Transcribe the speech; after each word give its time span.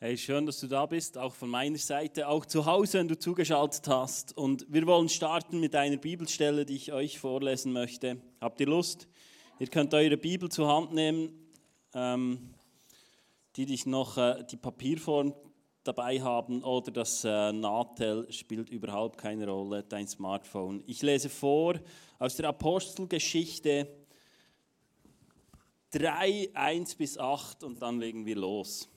Hey, 0.00 0.16
schön, 0.16 0.46
dass 0.46 0.60
du 0.60 0.68
da 0.68 0.86
bist, 0.86 1.18
auch 1.18 1.34
von 1.34 1.48
meiner 1.50 1.76
Seite, 1.76 2.28
auch 2.28 2.46
zu 2.46 2.66
Hause, 2.66 3.00
wenn 3.00 3.08
du 3.08 3.18
zugeschaltet 3.18 3.88
hast. 3.88 4.36
Und 4.36 4.64
wir 4.68 4.86
wollen 4.86 5.08
starten 5.08 5.58
mit 5.58 5.74
einer 5.74 5.96
Bibelstelle, 5.96 6.64
die 6.64 6.76
ich 6.76 6.92
euch 6.92 7.18
vorlesen 7.18 7.72
möchte. 7.72 8.22
Habt 8.40 8.60
ihr 8.60 8.68
Lust? 8.68 9.08
Ihr 9.58 9.66
könnt 9.66 9.92
eure 9.94 10.16
Bibel 10.16 10.48
zur 10.50 10.68
Hand 10.72 10.94
nehmen, 10.94 11.50
ähm, 11.94 12.54
die 13.56 13.66
dich 13.66 13.86
noch 13.86 14.16
äh, 14.18 14.44
die 14.48 14.56
Papierform 14.56 15.34
dabei 15.82 16.20
haben 16.20 16.62
oder 16.62 16.92
das 16.92 17.24
äh, 17.24 17.52
Natel 17.52 18.30
spielt 18.32 18.70
überhaupt 18.70 19.18
keine 19.18 19.48
Rolle, 19.48 19.82
dein 19.82 20.06
Smartphone. 20.06 20.80
Ich 20.86 21.02
lese 21.02 21.28
vor 21.28 21.74
aus 22.20 22.36
der 22.36 22.50
Apostelgeschichte 22.50 23.88
3, 25.90 26.50
1 26.54 26.94
bis 26.94 27.18
8 27.18 27.64
und 27.64 27.82
dann 27.82 27.98
legen 27.98 28.26
wir 28.26 28.36
los. 28.36 28.88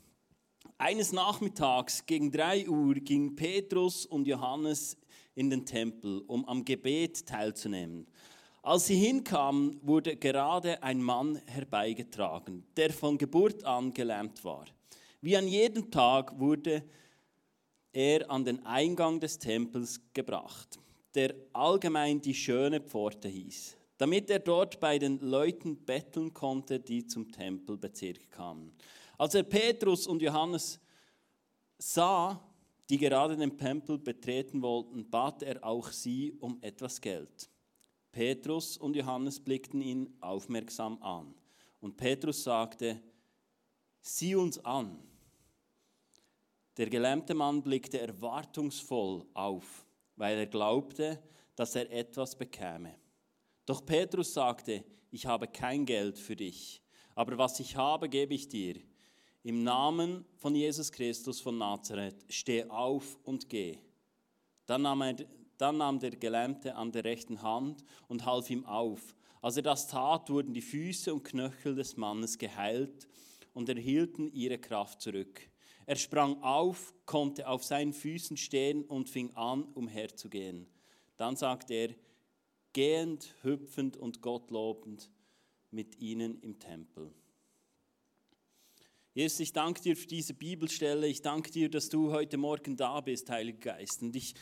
Eines 0.82 1.12
Nachmittags 1.12 2.08
gegen 2.08 2.32
drei 2.32 2.68
Uhr 2.68 2.96
gingen 2.96 3.36
Petrus 3.36 4.08
und 4.08 4.26
Johannes 4.26 4.98
in 5.36 5.52
den 5.52 5.64
Tempel, 5.64 6.24
um 6.26 6.44
am 6.46 6.66
Gebet 6.66 7.28
teilzunehmen. 7.28 8.08
Als 8.64 8.88
sie 8.88 8.96
hinkamen, 8.96 9.80
wurde 9.84 10.16
gerade 10.18 10.82
ein 10.82 11.00
Mann 11.00 11.40
herbeigetragen, 11.46 12.64
der 12.76 12.92
von 12.92 13.20
Geburt 13.20 13.64
an 13.64 13.94
gelähmt 13.94 14.44
war. 14.44 14.66
Wie 15.22 15.38
an 15.38 15.48
jedem 15.48 15.92
Tag 15.92 16.40
wurde 16.40 16.84
er 17.94 18.32
an 18.32 18.44
den 18.44 18.66
Eingang 18.66 19.20
des 19.20 19.38
Tempels 19.38 20.02
gebracht, 20.16 20.80
der 21.14 21.36
allgemein 21.54 22.22
die 22.22 22.34
schöne 22.34 22.82
Pforte 22.82 23.28
hieß, 23.28 23.78
damit 24.00 24.32
er 24.32 24.40
dort 24.40 24.80
bei 24.80 24.98
den 24.98 25.20
Leuten 25.20 25.78
betteln 25.86 26.34
konnte, 26.34 26.80
die 26.80 27.06
zum 27.06 27.32
Tempelbezirk 27.32 28.32
kamen. 28.32 28.72
Als 29.22 29.36
er 29.36 29.44
Petrus 29.44 30.08
und 30.08 30.20
Johannes 30.20 30.80
sah, 31.78 32.42
die 32.90 32.98
gerade 32.98 33.38
den 33.38 33.56
Tempel 33.56 34.00
betreten 34.00 34.64
wollten, 34.64 35.08
bat 35.08 35.44
er 35.44 35.64
auch 35.64 35.92
sie 35.92 36.36
um 36.40 36.58
etwas 36.64 37.00
Geld. 37.00 37.48
Petrus 38.12 38.78
und 38.78 38.96
Johannes 38.96 39.40
blickten 39.40 39.80
ihn 39.80 40.18
aufmerksam 40.22 41.00
an. 41.04 41.36
Und 41.82 41.98
Petrus 41.98 42.44
sagte, 42.44 43.00
sieh 44.02 44.34
uns 44.34 44.58
an. 44.66 44.98
Der 46.78 46.90
gelähmte 46.90 47.36
Mann 47.36 47.62
blickte 47.62 48.00
erwartungsvoll 48.00 49.24
auf, 49.36 49.86
weil 50.16 50.40
er 50.40 50.48
glaubte, 50.48 51.22
dass 51.56 51.76
er 51.76 51.92
etwas 51.92 52.36
bekäme. 52.36 52.96
Doch 53.68 53.86
Petrus 53.86 54.34
sagte, 54.34 54.84
ich 55.12 55.28
habe 55.28 55.48
kein 55.48 55.86
Geld 55.86 56.18
für 56.18 56.36
dich, 56.36 56.82
aber 57.14 57.38
was 57.38 57.60
ich 57.60 57.76
habe, 57.76 58.10
gebe 58.10 58.34
ich 58.34 58.50
dir. 58.50 58.82
Im 59.44 59.64
Namen 59.64 60.24
von 60.38 60.54
Jesus 60.54 60.92
Christus 60.92 61.42
von 61.42 61.58
Nazareth, 61.58 62.26
steh 62.30 62.64
auf 62.66 63.18
und 63.24 63.50
geh. 63.50 63.80
Dann 64.68 64.84
nahm, 64.84 65.02
er, 65.02 65.16
dann 65.58 65.78
nahm 65.78 66.00
der 66.00 66.12
Gelähmte 66.12 66.76
an 66.76 66.92
der 66.92 67.04
rechten 67.04 67.42
Hand 67.42 67.84
und 68.08 68.24
half 68.24 68.52
ihm 68.52 68.66
auf. 68.66 69.16
Als 69.42 69.58
er 69.58 69.64
das 69.64 69.88
tat, 69.88 70.30
wurden 70.30 70.54
die 70.54 70.62
Füße 70.62 71.12
und 71.12 71.24
Knöchel 71.24 71.74
des 71.74 71.98
Mannes 71.98 72.38
geheilt 72.38 73.08
und 73.54 73.68
erhielten 73.68 74.32
ihre 74.32 74.60
Kraft 74.60 75.02
zurück. 75.02 75.42
Er 75.88 75.96
sprang 75.96 76.40
auf, 76.44 76.94
konnte 77.08 77.48
auf 77.48 77.64
seinen 77.64 77.94
Füßen 77.94 78.38
stehen 78.38 78.86
und 78.86 79.10
fing 79.10 79.36
an, 79.36 79.64
umherzugehen. 79.74 80.68
Dann 81.18 81.36
sagte 81.36 81.74
er, 81.74 81.96
gehend, 82.74 83.34
hüpfend 83.42 83.98
und 83.98 84.22
gottlobend 84.22 85.10
mit 85.72 86.00
ihnen 86.00 86.40
im 86.42 86.60
Tempel. 86.60 87.12
Jesus, 89.14 89.42
ich 89.42 89.52
danke 89.52 89.82
dir 89.82 89.98
für 89.98 90.08
diese 90.08 90.34
Bibelstelle. 90.34 91.06
Ich 91.06 91.22
danke 91.22 91.52
dir, 91.52 91.70
dass 91.70 91.90
du 91.90 92.14
heute 92.14 92.38
Morgen 92.38 92.78
da 92.78 93.02
bist, 93.02 93.30
Heiliger 93.30 93.74
Geist. 93.74 94.02
Und 94.02 94.16
ich, 94.16 94.36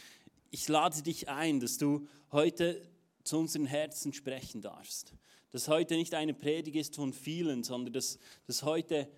ich 0.52 0.68
lade 0.68 1.02
dich 1.02 1.28
ein, 1.28 1.60
dass 1.60 1.80
du 1.80 2.08
heute 2.32 2.88
zu 3.24 3.40
unseren 3.40 3.66
Herzen 3.66 4.14
sprechen 4.14 4.62
darfst. 4.62 5.16
Dass 5.50 5.70
heute 5.70 5.96
nicht 5.96 6.14
eine 6.14 6.36
Predigt 6.36 6.78
ist 6.78 6.96
von 6.96 7.14
vielen, 7.14 7.64
sondern 7.64 7.94
dass, 7.94 8.20
dass 8.46 8.62
heute 8.62 9.10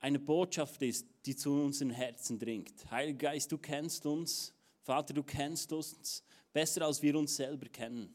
eine 0.00 0.18
Botschaft 0.18 0.82
ist, 0.82 1.06
die 1.24 1.36
zu 1.36 1.52
unseren 1.52 1.90
Herzen 1.90 2.40
dringt. 2.40 2.90
Heiliger 2.90 3.30
Geist, 3.30 3.52
du 3.52 3.58
kennst 3.58 4.06
uns. 4.06 4.54
Vater, 4.82 5.14
du 5.14 5.22
kennst 5.22 5.72
uns 5.72 6.24
besser, 6.52 6.82
als 6.82 7.00
wir 7.00 7.16
uns 7.16 7.36
selber 7.36 7.68
kennen. 7.68 8.12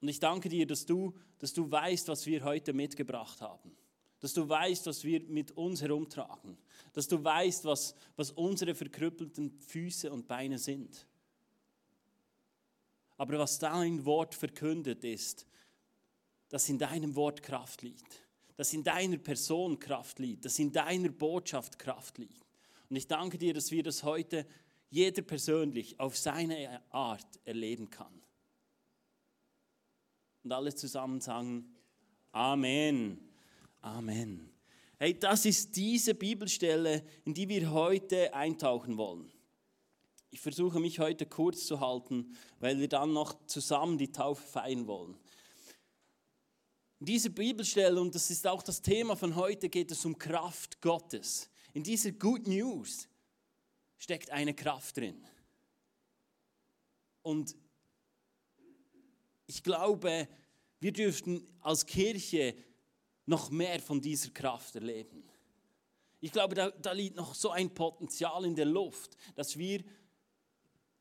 Und 0.00 0.08
ich 0.08 0.20
danke 0.20 0.48
dir, 0.48 0.66
dass 0.66 0.86
du, 0.86 1.14
dass 1.38 1.52
du 1.52 1.70
weißt, 1.70 2.08
was 2.08 2.26
wir 2.26 2.42
heute 2.44 2.72
mitgebracht 2.72 3.40
haben. 3.40 3.76
Dass 4.20 4.32
du 4.32 4.48
weißt, 4.48 4.86
was 4.86 5.04
wir 5.04 5.20
mit 5.22 5.52
uns 5.52 5.82
herumtragen. 5.82 6.56
Dass 6.92 7.08
du 7.08 7.22
weißt, 7.22 7.64
was, 7.64 7.94
was 8.16 8.30
unsere 8.30 8.74
verkrüppelten 8.74 9.58
Füße 9.60 10.10
und 10.10 10.26
Beine 10.26 10.58
sind. 10.58 11.06
Aber 13.16 13.38
was 13.38 13.58
dein 13.58 14.04
Wort 14.04 14.34
verkündet 14.34 15.04
ist, 15.04 15.46
dass 16.48 16.68
in 16.68 16.78
deinem 16.78 17.14
Wort 17.16 17.42
Kraft 17.42 17.82
liegt. 17.82 18.26
Dass 18.56 18.72
in 18.72 18.82
deiner 18.82 19.18
Person 19.18 19.78
Kraft 19.78 20.18
liegt. 20.18 20.44
Dass 20.44 20.58
in 20.58 20.72
deiner 20.72 21.10
Botschaft 21.10 21.78
Kraft 21.78 22.18
liegt. 22.18 22.46
Und 22.88 22.96
ich 22.96 23.06
danke 23.06 23.38
dir, 23.38 23.54
dass 23.54 23.70
wir 23.70 23.82
das 23.82 24.02
heute 24.02 24.46
jeder 24.88 25.22
persönlich 25.22 26.00
auf 26.00 26.16
seine 26.16 26.82
Art 26.90 27.38
erleben 27.44 27.90
kann. 27.90 28.20
Und 30.42 30.52
alle 30.52 30.74
zusammen 30.74 31.20
sagen 31.20 31.74
Amen. 32.32 33.18
Amen. 33.80 34.50
Hey, 34.98 35.18
das 35.18 35.46
ist 35.46 35.74
diese 35.76 36.14
Bibelstelle, 36.14 37.04
in 37.24 37.34
die 37.34 37.48
wir 37.48 37.70
heute 37.72 38.34
eintauchen 38.34 38.96
wollen. 38.98 39.32
Ich 40.30 40.40
versuche 40.40 40.78
mich 40.78 40.98
heute 41.00 41.26
kurz 41.26 41.66
zu 41.66 41.80
halten, 41.80 42.36
weil 42.60 42.78
wir 42.78 42.88
dann 42.88 43.12
noch 43.12 43.46
zusammen 43.46 43.98
die 43.98 44.12
Taufe 44.12 44.42
feiern 44.46 44.86
wollen. 44.86 45.16
In 47.00 47.06
dieser 47.06 47.30
Bibelstelle, 47.30 48.00
und 48.00 48.14
das 48.14 48.30
ist 48.30 48.46
auch 48.46 48.62
das 48.62 48.82
Thema 48.82 49.16
von 49.16 49.34
heute, 49.34 49.68
geht 49.68 49.90
es 49.90 50.04
um 50.04 50.18
Kraft 50.18 50.80
Gottes. 50.82 51.50
In 51.72 51.82
dieser 51.82 52.12
Good 52.12 52.46
News 52.46 53.08
steckt 53.96 54.30
eine 54.30 54.54
Kraft 54.54 54.98
drin. 54.98 55.24
Und 57.22 57.56
ich 59.50 59.64
glaube, 59.64 60.28
wir 60.78 60.92
dürften 60.92 61.44
als 61.60 61.84
Kirche 61.84 62.54
noch 63.26 63.50
mehr 63.50 63.80
von 63.80 64.00
dieser 64.00 64.30
Kraft 64.30 64.76
erleben. 64.76 65.24
Ich 66.20 66.30
glaube, 66.30 66.54
da, 66.54 66.70
da 66.70 66.92
liegt 66.92 67.16
noch 67.16 67.34
so 67.34 67.50
ein 67.50 67.74
Potenzial 67.74 68.44
in 68.44 68.54
der 68.54 68.66
Luft, 68.66 69.16
dass 69.34 69.58
wir 69.58 69.82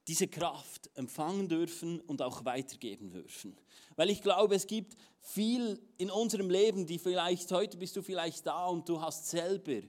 diese 0.07 0.27
Kraft 0.27 0.89
empfangen 0.95 1.47
dürfen 1.47 2.01
und 2.01 2.23
auch 2.23 2.43
weitergeben 2.43 3.11
dürfen. 3.11 3.55
Weil 3.95 4.09
ich 4.09 4.23
glaube, 4.23 4.55
es 4.55 4.65
gibt 4.65 4.95
viel 5.19 5.79
in 5.99 6.09
unserem 6.09 6.49
Leben, 6.49 6.87
die 6.87 6.97
vielleicht, 6.97 7.51
heute 7.51 7.77
bist 7.77 7.95
du 7.95 8.01
vielleicht 8.01 8.47
da 8.47 8.65
und 8.65 8.89
du 8.89 8.99
hast 8.99 9.29
selber, 9.29 9.83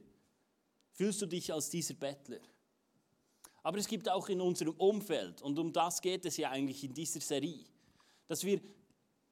fühlst 0.93 1.23
du 1.23 1.27
dich 1.27 1.51
als 1.51 1.71
dieser 1.71 1.95
Bettler. 1.95 2.41
Aber 3.63 3.79
es 3.79 3.89
gibt 3.89 4.11
auch 4.11 4.29
in 4.29 4.43
unserem 4.43 4.75
Umfeld, 4.75 5.41
und 5.41 5.59
um 5.59 5.73
das 5.73 6.03
geht 6.03 6.27
es 6.27 6.37
ja 6.37 6.51
eigentlich 6.51 6.85
in 6.85 6.93
dieser 6.93 7.21
Serie, 7.21 7.65
dass 8.31 8.45
wir 8.45 8.61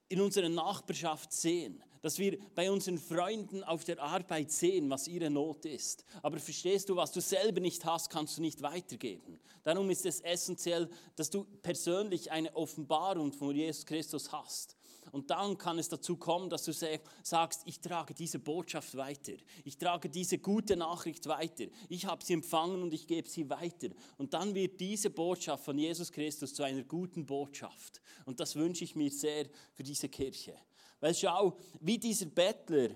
in 0.09 0.21
unserer 0.21 0.49
Nachbarschaft 0.49 1.33
sehen, 1.33 1.81
dass 2.03 2.19
wir 2.19 2.37
bei 2.57 2.69
unseren 2.69 2.99
Freunden 2.99 3.63
auf 3.63 3.85
der 3.85 4.03
Arbeit 4.03 4.51
sehen, 4.51 4.91
was 4.91 5.07
ihre 5.07 5.31
Not 5.31 5.65
ist. 5.67 6.05
Aber 6.21 6.41
verstehst 6.41 6.89
du, 6.89 6.97
was 6.97 7.13
du 7.13 7.21
selber 7.21 7.61
nicht 7.61 7.85
hast, 7.85 8.11
kannst 8.11 8.39
du 8.39 8.43
nicht 8.43 8.61
weitergeben. 8.61 9.39
Darum 9.63 9.89
ist 9.91 10.05
es 10.05 10.21
essentiell, 10.23 10.91
dass 11.15 11.31
du 11.31 11.45
persönlich 11.63 12.33
eine 12.33 12.57
Offenbarung 12.57 13.33
von 13.33 13.55
Jesus 13.55 13.87
Christus 13.87 14.33
hast. 14.33 14.77
Und 15.13 15.31
dann 15.31 15.59
kann 15.59 15.79
es 15.79 15.89
dazu 15.89 16.17
kommen, 16.17 16.51
dass 16.51 16.65
du 16.65 16.73
sagst, 16.73 17.63
ich 17.65 17.81
trage 17.81 18.15
diese 18.15 18.39
Botschaft 18.39 18.97
weiter. 18.97 19.35
Ich 19.65 19.79
trage 19.79 20.09
diese 20.09 20.39
gute 20.39 20.77
Nachricht 20.77 21.27
weiter. 21.27 21.65
Ich 21.89 22.07
habe 22.07 22.25
sie 22.25 22.35
empfangen 22.35 22.83
und 22.83 22.93
ich 22.93 23.07
gebe 23.07 23.29
sie 23.29 23.49
weiter. 23.49 23.89
Und 24.17 24.35
dann 24.35 24.55
wird 24.55 24.81
diese 24.81 25.11
Botschaft 25.11 25.65
von 25.65 25.79
Jesus 25.79 26.13
Christus 26.13 26.55
zu 26.55 26.63
einer 26.63 26.83
guten 26.83 27.27
Botschaft. 27.27 28.01
Und 28.25 28.41
das 28.41 28.57
wünsche 28.57 28.85
ich 28.85 28.95
mir 28.95 29.11
sehr 29.11 29.47
für 29.73 29.83
diese 29.83 30.09
Kirche. 30.09 30.55
Weil 31.01 31.15
schau, 31.15 31.57
wie 31.81 31.99
dieser 31.99 32.27
Bettler 32.27 32.91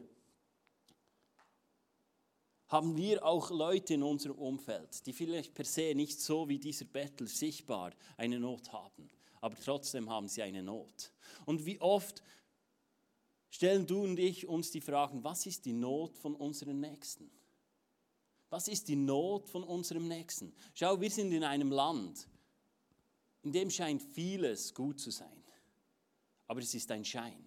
haben 2.69 2.97
wir 2.97 3.25
auch 3.25 3.51
Leute 3.51 3.95
in 3.95 4.03
unserem 4.03 4.37
Umfeld, 4.37 5.05
die 5.07 5.13
vielleicht 5.13 5.55
per 5.55 5.65
se 5.65 5.95
nicht 5.95 6.21
so 6.21 6.49
wie 6.49 6.59
dieser 6.59 6.87
Bettler 6.87 7.27
sichtbar 7.27 7.93
eine 8.17 8.41
Not 8.41 8.73
haben 8.73 9.11
aber 9.43 9.57
trotzdem 9.63 10.09
haben 10.09 10.29
sie 10.29 10.41
eine 10.41 10.63
Not. 10.63 11.13
Und 11.45 11.67
wie 11.67 11.79
oft 11.81 12.23
stellen 13.51 13.87
du 13.87 14.05
und 14.05 14.19
ich 14.19 14.47
uns 14.47 14.71
die 14.71 14.81
Fragen, 14.81 15.23
was 15.23 15.45
ist 15.45 15.67
die 15.67 15.73
Not 15.73 16.17
von 16.17 16.35
unseren 16.35 16.81
Nächsten? 16.81 17.31
Was 18.49 18.69
ist 18.69 18.89
die 18.89 18.97
Not 18.97 19.49
von 19.49 19.65
unserem 19.65 20.07
Nächsten? 20.09 20.55
Schau, 20.75 21.01
wir 21.01 21.11
sind 21.11 21.33
in 21.33 21.43
einem 21.43 21.73
Land, 21.73 22.29
in 23.43 23.53
dem 23.53 23.69
scheint 23.69 24.01
vieles 24.01 24.73
gut 24.73 25.01
zu 25.01 25.11
sein, 25.11 25.43
aber 26.47 26.61
es 26.61 26.73
ist 26.73 26.91
ein 26.93 27.05
Schein. 27.05 27.45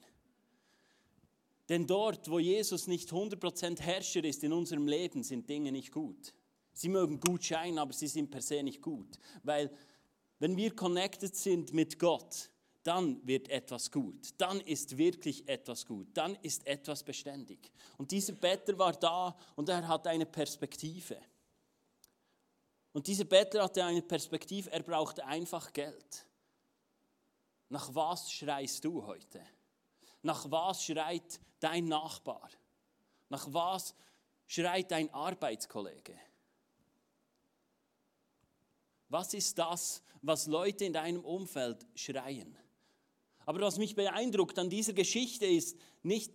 Denn 1.69 1.87
dort, 1.87 2.29
wo 2.29 2.39
Jesus 2.39 2.87
nicht 2.87 3.09
100% 3.09 3.79
Herrscher 3.79 4.23
ist 4.23 4.43
in 4.43 4.51
unserem 4.51 4.87
Leben, 4.87 5.23
sind 5.23 5.49
Dinge 5.49 5.71
nicht 5.71 5.91
gut. 5.91 6.33
Sie 6.73 6.89
mögen 6.89 7.21
gut 7.21 7.43
scheinen, 7.45 7.79
aber 7.79 7.93
sie 7.93 8.07
sind 8.07 8.29
per 8.29 8.41
se 8.41 8.61
nicht 8.61 8.81
gut. 8.81 9.17
Weil 9.43 9.71
wenn 10.39 10.57
wir 10.57 10.75
connected 10.75 11.35
sind 11.35 11.73
mit 11.73 11.99
Gott, 11.99 12.49
dann 12.83 13.25
wird 13.25 13.49
etwas 13.49 13.91
gut. 13.91 14.29
Dann 14.37 14.61
ist 14.61 14.97
wirklich 14.97 15.47
etwas 15.47 15.85
gut. 15.85 16.07
Dann 16.13 16.35
ist 16.43 16.67
etwas 16.67 17.03
beständig. 17.03 17.71
Und 17.97 18.11
dieser 18.11 18.33
Bettler 18.33 18.77
war 18.77 18.93
da 18.93 19.35
und 19.55 19.69
er 19.69 19.87
hat 19.87 20.05
eine 20.05 20.25
Perspektive. 20.25 21.17
Und 22.93 23.07
dieser 23.07 23.25
Bettler 23.25 23.63
hatte 23.63 23.83
eine 23.83 24.03
Perspektive, 24.03 24.71
er 24.71 24.83
brauchte 24.83 25.25
einfach 25.25 25.73
Geld. 25.73 26.27
Nach 27.69 27.93
was 27.93 28.31
schreist 28.31 28.85
du 28.85 29.05
heute? 29.05 29.41
Nach 30.21 30.49
was 30.49 30.83
schreit 30.83 31.39
dein 31.59 31.87
Nachbar? 31.87 32.49
Nach 33.29 33.47
was 33.51 33.95
schreit 34.45 34.91
dein 34.91 35.11
Arbeitskollege? 35.13 36.17
Was 39.09 39.33
ist 39.33 39.57
das, 39.57 40.03
was 40.25 40.47
Leute 40.47 40.85
in 40.85 40.93
deinem 40.93 41.23
Umfeld 41.23 41.85
schreien? 41.95 42.57
Aber 43.45 43.61
was 43.61 43.77
mich 43.77 43.95
beeindruckt 43.95 44.57
an 44.57 44.69
dieser 44.69 44.93
Geschichte 44.93 45.45
ist 45.45 45.77
nicht, 46.01 46.33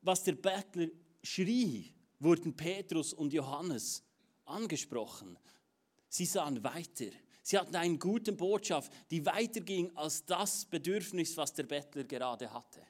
was 0.00 0.24
der 0.24 0.32
Bettler 0.32 0.88
schrie, 1.22 1.94
wurden 2.18 2.56
Petrus 2.56 3.12
und 3.12 3.32
Johannes 3.32 4.02
angesprochen. 4.44 5.38
Sie 6.08 6.26
sahen 6.26 6.62
weiter. 6.64 7.06
Sie 7.42 7.58
hatten 7.58 7.74
eine 7.74 7.98
gute 7.98 8.32
Botschaft, 8.32 8.92
die 9.10 9.24
weiterging 9.24 9.96
als 9.96 10.24
das 10.24 10.64
Bedürfnis, 10.64 11.36
was 11.36 11.52
der 11.54 11.64
Bettler 11.64 12.04
gerade 12.04 12.52
hatte. 12.52 12.80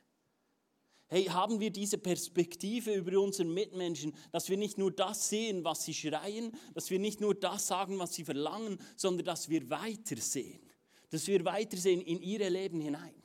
Hey, 1.12 1.26
haben 1.26 1.60
wir 1.60 1.68
diese 1.68 1.98
Perspektive 1.98 2.94
über 2.94 3.20
unseren 3.20 3.52
Mitmenschen, 3.52 4.14
dass 4.30 4.48
wir 4.48 4.56
nicht 4.56 4.78
nur 4.78 4.90
das 4.90 5.28
sehen, 5.28 5.62
was 5.62 5.84
sie 5.84 5.92
schreien, 5.92 6.56
dass 6.72 6.88
wir 6.88 6.98
nicht 6.98 7.20
nur 7.20 7.34
das 7.34 7.66
sagen, 7.66 7.98
was 7.98 8.14
sie 8.14 8.24
verlangen, 8.24 8.80
sondern 8.96 9.26
dass 9.26 9.50
wir 9.50 9.68
weitersehen, 9.68 10.62
dass 11.10 11.26
wir 11.26 11.44
weitersehen 11.44 12.00
in 12.00 12.22
ihre 12.22 12.48
Leben 12.48 12.80
hinein. 12.80 13.22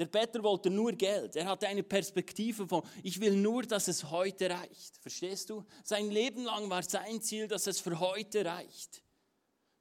Der 0.00 0.06
Bettler 0.06 0.42
wollte 0.42 0.68
nur 0.68 0.90
Geld. 0.90 1.36
Er 1.36 1.46
hatte 1.46 1.68
eine 1.68 1.84
Perspektive 1.84 2.66
von, 2.66 2.82
ich 3.04 3.20
will 3.20 3.36
nur, 3.36 3.62
dass 3.62 3.86
es 3.86 4.10
heute 4.10 4.50
reicht. 4.50 4.96
Verstehst 4.98 5.50
du? 5.50 5.64
Sein 5.84 6.10
Leben 6.10 6.42
lang 6.42 6.68
war 6.70 6.82
sein 6.82 7.22
Ziel, 7.22 7.46
dass 7.46 7.68
es 7.68 7.78
für 7.78 8.00
heute 8.00 8.44
reicht. 8.44 9.04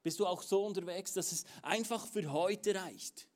Bist 0.03 0.19
du 0.19 0.27
auch 0.27 0.43
so 0.43 0.63
unterwegs, 0.63 1.13
dass 1.13 1.31
es 1.31 1.43
einfach 1.63 2.05
für 2.05 2.31
heute 2.31 2.75
reicht? 2.75 3.27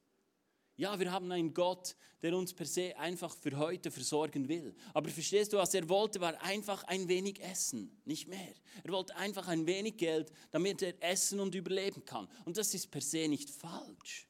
Ja, 0.77 0.99
wir 0.99 1.11
haben 1.11 1.31
einen 1.31 1.55
Gott, 1.55 1.95
der 2.21 2.37
uns 2.37 2.53
per 2.53 2.67
se 2.67 2.95
einfach 2.97 3.35
für 3.35 3.57
heute 3.57 3.89
versorgen 3.89 4.47
will. 4.47 4.75
Aber 4.93 5.09
verstehst 5.09 5.51
du, 5.51 5.57
was 5.57 5.73
er 5.73 5.89
wollte, 5.89 6.21
war 6.21 6.39
einfach 6.43 6.83
ein 6.83 7.07
wenig 7.07 7.41
Essen, 7.41 7.99
nicht 8.05 8.27
mehr. 8.27 8.53
Er 8.83 8.91
wollte 8.91 9.15
einfach 9.15 9.47
ein 9.47 9.65
wenig 9.65 9.97
Geld, 9.97 10.31
damit 10.51 10.83
er 10.83 10.93
essen 11.01 11.39
und 11.39 11.55
überleben 11.55 12.05
kann. 12.05 12.27
Und 12.45 12.57
das 12.57 12.75
ist 12.75 12.91
per 12.91 13.01
se 13.01 13.27
nicht 13.27 13.49
falsch. 13.49 14.27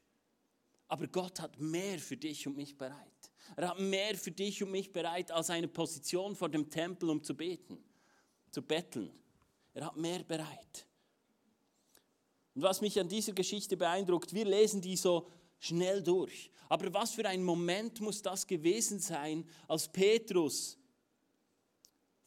Aber 0.88 1.06
Gott 1.06 1.38
hat 1.40 1.60
mehr 1.60 1.98
für 1.98 2.16
dich 2.16 2.46
und 2.46 2.56
mich 2.56 2.78
bereit. 2.78 2.96
Er 3.56 3.68
hat 3.68 3.78
mehr 3.78 4.16
für 4.16 4.30
dich 4.30 4.62
und 4.62 4.70
mich 4.70 4.90
bereit 4.90 5.30
als 5.30 5.50
eine 5.50 5.68
Position 5.68 6.34
vor 6.34 6.48
dem 6.48 6.70
Tempel, 6.70 7.10
um 7.10 7.22
zu 7.22 7.34
beten, 7.34 7.78
zu 8.50 8.62
betteln. 8.62 9.12
Er 9.74 9.86
hat 9.86 9.96
mehr 9.96 10.24
bereit. 10.24 10.86
Und 12.54 12.62
was 12.62 12.80
mich 12.80 12.98
an 12.98 13.08
dieser 13.08 13.32
Geschichte 13.32 13.76
beeindruckt, 13.76 14.32
wir 14.32 14.44
lesen 14.46 14.80
die 14.80 14.96
so 14.96 15.28
schnell 15.58 16.02
durch. 16.02 16.50
Aber 16.68 16.92
was 16.92 17.12
für 17.12 17.26
ein 17.26 17.42
Moment 17.42 18.00
muss 18.00 18.22
das 18.22 18.46
gewesen 18.46 19.00
sein, 19.00 19.48
als 19.66 19.88
Petrus 19.88 20.78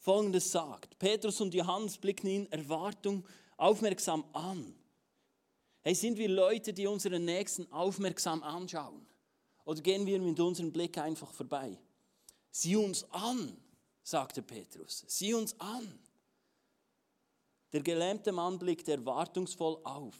Folgendes 0.02 0.50
sagt. 0.50 0.98
Petrus 0.98 1.40
und 1.40 1.54
Johannes 1.54 1.96
blicken 1.96 2.26
ihn 2.26 2.50
Erwartung 2.50 3.24
aufmerksam 3.56 4.24
an. 4.32 4.74
Hey, 5.80 5.94
sind 5.94 6.18
wir 6.18 6.28
Leute, 6.28 6.72
die 6.72 6.88
unseren 6.88 7.24
Nächsten 7.24 7.70
aufmerksam 7.70 8.42
anschauen? 8.42 9.06
Oder 9.64 9.80
gehen 9.80 10.04
wir 10.04 10.18
mit 10.18 10.40
unserem 10.40 10.72
Blick 10.72 10.98
einfach 10.98 11.30
vorbei? 11.32 11.78
Sieh 12.50 12.74
uns 12.74 13.04
an, 13.12 13.56
sagte 14.02 14.42
Petrus. 14.42 15.04
Sieh 15.06 15.34
uns 15.34 15.54
an. 15.60 16.00
Der 17.72 17.80
gelähmte 17.80 18.32
Mann 18.32 18.58
blickte 18.58 18.90
erwartungsvoll 18.90 19.78
auf, 19.84 20.16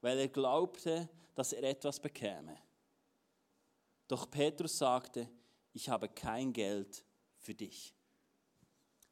weil 0.00 0.16
er 0.16 0.28
glaubte, 0.28 1.08
dass 1.34 1.52
er 1.52 1.62
etwas 1.64 2.00
bekäme. 2.00 2.56
Doch 4.08 4.30
Petrus 4.30 4.76
sagte, 4.78 5.28
ich 5.72 5.88
habe 5.88 6.08
kein 6.08 6.52
Geld 6.52 7.04
für 7.38 7.54
dich. 7.54 7.94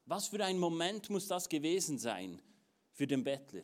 Was 0.05 0.27
für 0.27 0.43
ein 0.43 0.59
Moment 0.59 1.09
muss 1.09 1.27
das 1.27 1.47
gewesen 1.47 1.97
sein 1.97 2.41
für 2.91 3.07
den 3.07 3.23
Bettler? 3.23 3.63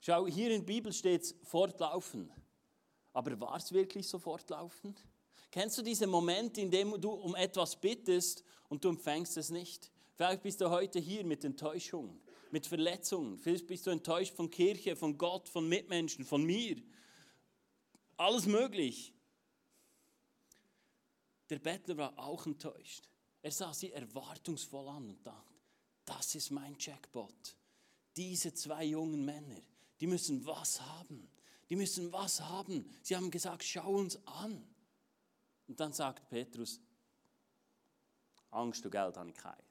Schau, 0.00 0.26
hier 0.26 0.50
in 0.50 0.60
der 0.60 0.66
Bibel 0.66 0.92
steht 0.92 1.22
es 1.22 1.34
fortlaufen. 1.42 2.32
Aber 3.12 3.38
war 3.40 3.56
es 3.56 3.72
wirklich 3.72 4.06
so 4.06 4.18
fortlaufend? 4.18 5.04
Kennst 5.50 5.76
du 5.78 5.82
diesen 5.82 6.10
Moment, 6.10 6.58
in 6.58 6.70
dem 6.70 6.98
du 7.00 7.10
um 7.10 7.34
etwas 7.34 7.74
bittest 7.74 8.44
und 8.68 8.84
du 8.84 8.88
empfängst 8.90 9.36
es 9.36 9.50
nicht? 9.50 9.90
Vielleicht 10.14 10.42
bist 10.42 10.60
du 10.60 10.70
heute 10.70 11.00
hier 11.00 11.24
mit 11.24 11.44
Enttäuschung, 11.44 12.20
mit 12.50 12.66
Verletzungen. 12.66 13.36
Vielleicht 13.38 13.66
bist 13.66 13.86
du 13.86 13.90
enttäuscht 13.90 14.34
von 14.34 14.50
Kirche, 14.50 14.94
von 14.94 15.18
Gott, 15.18 15.48
von 15.48 15.68
Mitmenschen, 15.68 16.24
von 16.24 16.44
mir 16.44 16.76
alles 18.20 18.46
möglich. 18.46 19.14
Der 21.48 21.58
Bettler 21.58 21.96
war 21.96 22.18
auch 22.18 22.46
enttäuscht. 22.46 23.08
Er 23.42 23.50
sah 23.50 23.72
sie 23.72 23.90
erwartungsvoll 23.92 24.88
an 24.88 25.08
und 25.08 25.26
dachte, 25.26 25.54
das 26.04 26.34
ist 26.34 26.50
mein 26.50 26.76
Jackpot. 26.78 27.56
Diese 28.16 28.52
zwei 28.52 28.84
jungen 28.84 29.24
Männer, 29.24 29.60
die 30.00 30.06
müssen 30.06 30.44
was 30.44 30.80
haben. 30.80 31.30
Die 31.70 31.76
müssen 31.76 32.12
was 32.12 32.40
haben. 32.40 32.84
Sie 33.02 33.16
haben 33.16 33.30
gesagt, 33.30 33.64
schau 33.64 33.90
uns 33.94 34.24
an. 34.26 34.68
Und 35.66 35.80
dann 35.80 35.92
sagt 35.92 36.28
Petrus, 36.28 36.80
Angst 38.50 38.84
und 38.84 38.90
Geld 38.90 39.16
ich 39.16 39.34
kein. 39.34 39.62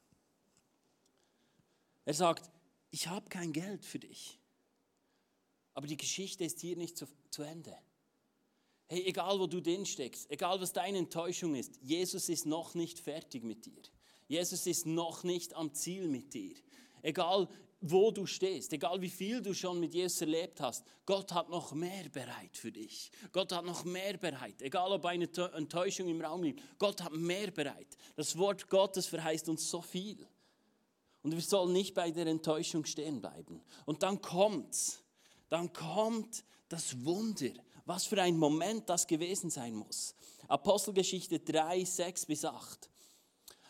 Er 2.06 2.13
sagt, 2.13 2.50
ich 2.90 3.07
habe 3.07 3.30
kein 3.30 3.54
Geld 3.54 3.86
für 3.86 4.00
dich. 4.00 4.40
Aber 5.74 5.86
die 5.86 5.98
Geschichte 5.98 6.45
ist 6.45 6.60
hier 6.62 6.75
nicht 6.75 6.98
zu, 6.98 7.07
zu 7.30 7.44
Ende. 7.44 7.78
Hey, 8.91 9.06
egal 9.06 9.39
wo 9.39 9.45
du 9.45 9.62
drin 9.62 9.86
steckst, 9.86 10.31
egal 10.31 10.59
was 10.59 10.74
deine 10.74 10.97
Enttäuschung 10.97 11.53
ist, 11.53 11.80
Jesus 11.83 12.27
ist 12.27 12.47
noch 12.47 12.74
nicht 12.74 12.97
fertig 12.97 13.44
mit 13.44 13.68
dir. 13.68 13.83
Jesus 14.27 14.65
ist 14.65 14.88
noch 14.88 15.23
nicht 15.23 15.56
am 15.56 15.75
Ziel 15.75 16.07
mit 16.07 16.33
dir. 16.33 16.56
Egal 17.04 17.47
wo 17.81 18.09
du 18.09 18.25
stehst, 18.25 18.73
egal 18.73 18.99
wie 18.99 19.09
viel 19.09 19.44
du 19.44 19.54
schon 19.54 19.80
mit 19.80 19.94
Jesus 19.94 20.21
erlebt 20.21 20.59
hast, 20.59 20.83
Gott 21.06 21.31
hat 21.33 21.49
noch 21.49 21.71
mehr 21.73 22.09
bereit 22.09 22.57
für 22.57 22.71
dich. 22.71 23.11
Gott 23.31 23.52
hat 23.52 23.64
noch 23.64 23.85
mehr 23.85 24.18
bereit. 24.18 24.59
Egal 24.64 24.92
ob 24.92 25.06
eine 25.06 25.30
Enttäuschung 25.54 26.07
im 26.07 26.21
Raum 26.21 26.42
liegt, 26.42 26.61
Gott 26.80 27.04
hat 27.04 27.14
mehr 27.14 27.52
bereit. 27.52 27.95
Das 28.16 28.37
Wort 28.40 28.69
Gottes 28.69 29.06
verheißt 29.06 29.49
uns 29.49 29.69
so 29.69 29.81
viel. 29.81 30.28
Und 31.21 31.33
wir 31.33 31.42
sollen 31.42 31.73
nicht 31.73 31.94
bei 31.94 32.09
der 32.09 32.25
Enttäuschung 32.25 32.85
stehen 32.85 33.21
bleiben. 33.21 33.61
Und 33.85 34.02
dann 34.02 34.19
kommt's. 34.19 35.04
Dann 35.47 35.71
kommt 35.73 36.44
das 36.69 37.06
Wunder. 37.06 37.52
Was 37.90 38.06
für 38.06 38.22
ein 38.22 38.38
Moment 38.38 38.88
das 38.88 39.08
gewesen 39.08 39.50
sein 39.50 39.74
muss. 39.74 40.14
Apostelgeschichte 40.48 41.40
3, 41.40 41.84
6 41.84 42.28
bis 42.28 42.46
8. 42.46 42.88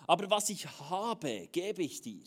Aber 0.08 0.30
was 0.30 0.50
ich 0.50 0.66
habe, 0.90 1.48
gebe 1.54 1.84
ich 1.84 2.02
dir. 2.02 2.26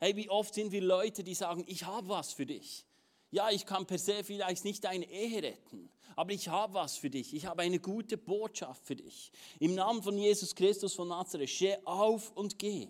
Hey, 0.00 0.16
wie 0.16 0.30
oft 0.30 0.54
sind 0.54 0.72
wir 0.72 0.80
Leute, 0.80 1.22
die 1.22 1.34
sagen, 1.34 1.62
ich 1.66 1.84
habe 1.84 2.08
was 2.08 2.32
für 2.32 2.46
dich. 2.46 2.86
Ja, 3.30 3.50
ich 3.50 3.66
kann 3.66 3.84
per 3.84 3.98
se 3.98 4.24
vielleicht 4.24 4.64
nicht 4.64 4.84
deine 4.84 5.04
Ehe 5.04 5.42
retten, 5.42 5.90
aber 6.16 6.32
ich 6.32 6.48
habe 6.48 6.72
was 6.72 6.96
für 6.96 7.10
dich. 7.10 7.34
Ich 7.34 7.44
habe 7.44 7.60
eine 7.60 7.78
gute 7.78 8.16
Botschaft 8.16 8.86
für 8.86 8.96
dich. 8.96 9.30
Im 9.58 9.74
Namen 9.74 10.02
von 10.02 10.16
Jesus 10.16 10.54
Christus 10.54 10.94
von 10.94 11.08
Nazareth, 11.08 11.50
steh 11.50 11.76
auf 11.84 12.30
und 12.34 12.58
geh. 12.58 12.88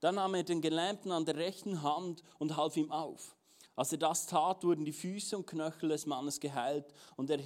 Dann 0.00 0.16
nahm 0.16 0.34
er 0.34 0.42
den 0.42 0.60
Gelähmten 0.60 1.12
an 1.12 1.24
der 1.24 1.36
rechten 1.36 1.82
Hand 1.82 2.24
und 2.40 2.56
half 2.56 2.76
ihm 2.76 2.90
auf. 2.90 3.36
Als 3.74 3.92
er 3.92 3.98
das 3.98 4.26
tat, 4.26 4.64
wurden 4.64 4.84
die 4.84 4.92
Füße 4.92 5.36
und 5.36 5.46
Knöchel 5.46 5.88
des 5.88 6.06
Mannes 6.06 6.40
geheilt 6.40 6.92
und 7.16 7.30
er, 7.30 7.40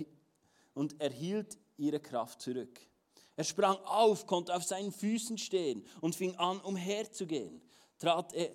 und 0.75 1.01
erhielt 1.01 1.59
ihre 1.77 2.01
Kraft 2.01 2.43
zurück. 2.43 2.81
Er 3.37 3.45
sprang 3.45 3.77
auf, 3.85 4.27
konnte 4.27 4.55
auf 4.55 4.65
seinen 4.65 4.93
Füßen 4.93 5.39
stehen 5.39 5.85
und 6.01 6.15
fing 6.15 6.35
an, 6.37 6.59
umherzugehen. 6.61 7.61
Trat 7.99 8.33
er, 8.33 8.51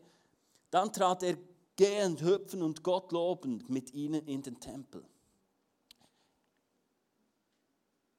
dann 0.69 0.91
trat 0.91 1.23
er 1.23 1.37
gehend, 1.75 2.21
hüpfend 2.21 2.63
und 2.63 2.83
Gott 2.83 3.11
lobend 3.11 3.69
mit 3.69 3.93
ihnen 3.93 4.25
in 4.27 4.41
den 4.41 4.59
Tempel. 4.59 5.05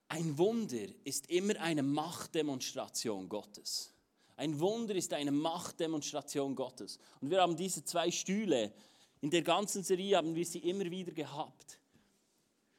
Ein 0.09 0.37
Wunder 0.37 0.89
ist 1.05 1.31
immer 1.31 1.59
eine 1.61 1.83
Machtdemonstration 1.83 3.29
Gottes. 3.29 3.93
Ein 4.37 4.59
Wunder 4.61 4.95
ist 4.95 5.13
eine 5.13 5.31
Machtdemonstration 5.31 6.55
Gottes. 6.55 6.99
Und 7.21 7.31
wir 7.31 7.41
haben 7.41 7.57
diese 7.57 7.85
zwei 7.85 8.11
Stühle 8.11 8.73
in 9.23 9.31
der 9.31 9.43
ganzen 9.43 9.83
Serie 9.83 10.17
haben 10.17 10.35
wir 10.35 10.45
sie 10.45 10.59
immer 10.59 10.85
wieder 10.91 11.13
gehabt. 11.13 11.79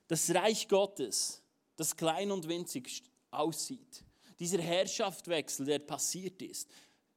Das 0.08 0.30
Reich 0.36 0.68
Gottes, 0.68 1.42
das 1.76 1.96
klein 1.96 2.32
und 2.32 2.48
winzig 2.48 3.02
aussieht. 3.32 4.04
dieser 4.40 4.62
Herrschaftswechsel, 4.62 5.66
der 5.66 5.80
passiert 5.80 6.42
ist. 6.42 6.70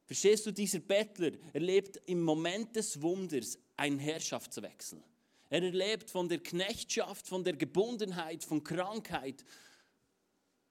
Verstehst 0.05 0.45
du, 0.45 0.51
dieser 0.51 0.79
Bettler 0.79 1.31
erlebt 1.51 1.99
im 2.05 2.23
Moment 2.23 2.75
des 2.75 3.01
Wunders 3.01 3.59
einen 3.75 3.99
Herrschaftswechsel. 3.99 5.03
Er 5.49 5.63
erlebt 5.63 6.09
von 6.09 6.29
der 6.29 6.39
Knechtschaft, 6.39 7.27
von 7.27 7.43
der 7.43 7.57
Gebundenheit, 7.57 8.43
von 8.43 8.63
Krankheit, 8.63 9.43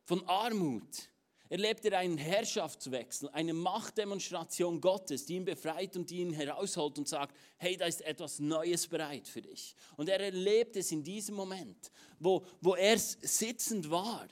von 0.05 0.27
Armut. 0.27 1.11
Erlebt 1.49 1.85
er 1.85 1.99
einen 1.99 2.19
Herrschaftswechsel, 2.19 3.29
eine 3.33 3.55
Machtdemonstration 3.55 4.81
Gottes, 4.81 5.27
die 5.27 5.37
ihn 5.37 5.45
befreit 5.45 5.97
und 5.97 6.11
die 6.11 6.19
ihn 6.19 6.33
herausholt 6.33 6.99
und 6.99 7.09
sagt, 7.09 7.37
hey, 7.57 7.77
da 7.77 7.87
ist 7.87 8.03
etwas 8.03 8.41
Neues 8.41 8.89
bereit 8.89 9.29
für 9.29 9.43
dich. 9.43 9.77
Und 9.97 10.09
er 10.09 10.21
erlebt 10.21 10.77
es 10.77 10.91
in 10.91 11.05
diesem 11.05 11.37
Moment, 11.37 11.93
wo, 12.19 12.45
wo 12.61 12.75
er 12.75 12.99
sitzend 12.99 13.89
war. 13.91 14.27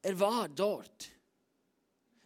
Er 0.00 0.18
war 0.18 0.48
dort, 0.48 1.08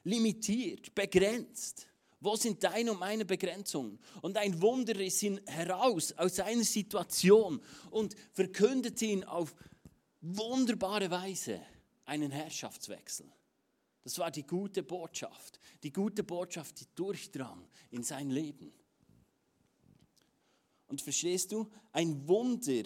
limitiert, 0.05 0.95
begrenzt. 0.95 1.89
Wo 2.21 2.37
sind 2.37 2.63
deine 2.65 2.93
und 2.93 2.99
meine 3.01 3.25
Begrenzungen? 3.25 3.99
Und 4.21 4.37
ein 4.37 4.61
Wunder 4.61 4.97
riss 4.97 5.23
ihn 5.23 5.41
heraus 5.47 6.13
aus 6.13 6.37
seiner 6.37 6.65
Situation 6.65 7.63
und 7.91 8.15
verkündet 8.33 9.01
ihn 9.03 9.25
auf 9.25 9.55
wunderbare 10.21 11.11
Weise 11.11 11.61
einen 12.07 12.31
Herrschaftswechsel. 12.31 13.31
Das 14.03 14.19
war 14.19 14.31
die 14.31 14.45
gute 14.47 14.83
Botschaft, 14.83 15.59
die 15.83 15.93
gute 15.93 16.23
Botschaft, 16.23 16.81
die 16.81 16.87
durchdrang 16.95 17.69
in 17.91 18.03
sein 18.03 18.31
Leben. 18.31 18.73
Und 20.87 21.03
verstehst 21.03 21.51
du, 21.53 21.71
ein 21.93 22.27
Wunder 22.29 22.85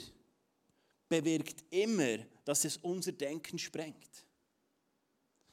bewirkt 1.09 1.65
immer, 1.71 2.19
dass 2.45 2.65
es 2.65 2.79
unser 2.79 3.13
Denken 3.13 3.59
sprengt. 3.59 4.25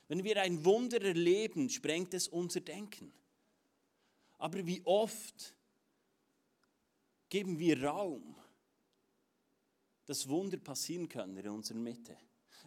Wenn 0.08 0.24
wir 0.24 0.42
ein 0.42 0.64
Wunder 0.64 1.02
erleben, 1.02 1.70
sprengt 1.70 2.14
es 2.14 2.30
unser 2.30 2.62
Denken. 2.62 3.12
Aber 4.38 4.66
wie 4.66 4.82
oft 4.86 5.54
geben 7.28 7.60
wir 7.60 7.84
Raum, 7.84 8.36
dass 10.06 10.30
Wunder 10.30 10.58
passieren 10.58 11.10
können 11.10 11.36
in 11.36 11.50
unserer 11.50 11.80
Mitte? 11.80 12.18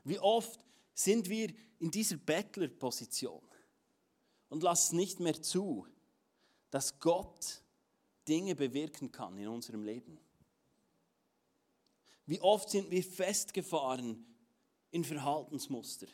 Wie 0.04 0.18
oft 0.18 0.60
sind 0.94 1.28
wir 1.28 1.52
in 1.78 1.90
dieser 1.90 2.16
Bettlerposition 2.16 3.42
und 4.48 4.62
lassen 4.62 4.96
nicht 4.96 5.20
mehr 5.20 5.40
zu, 5.40 5.86
dass 6.70 6.98
Gott 7.00 7.62
Dinge 8.28 8.54
bewirken 8.54 9.10
kann 9.10 9.36
in 9.38 9.48
unserem 9.48 9.82
Leben? 9.82 10.18
Wie 12.26 12.40
oft 12.40 12.70
sind 12.70 12.90
wir 12.90 13.02
festgefahren 13.02 14.24
in 14.90 15.04
Verhaltensmuster? 15.04 16.06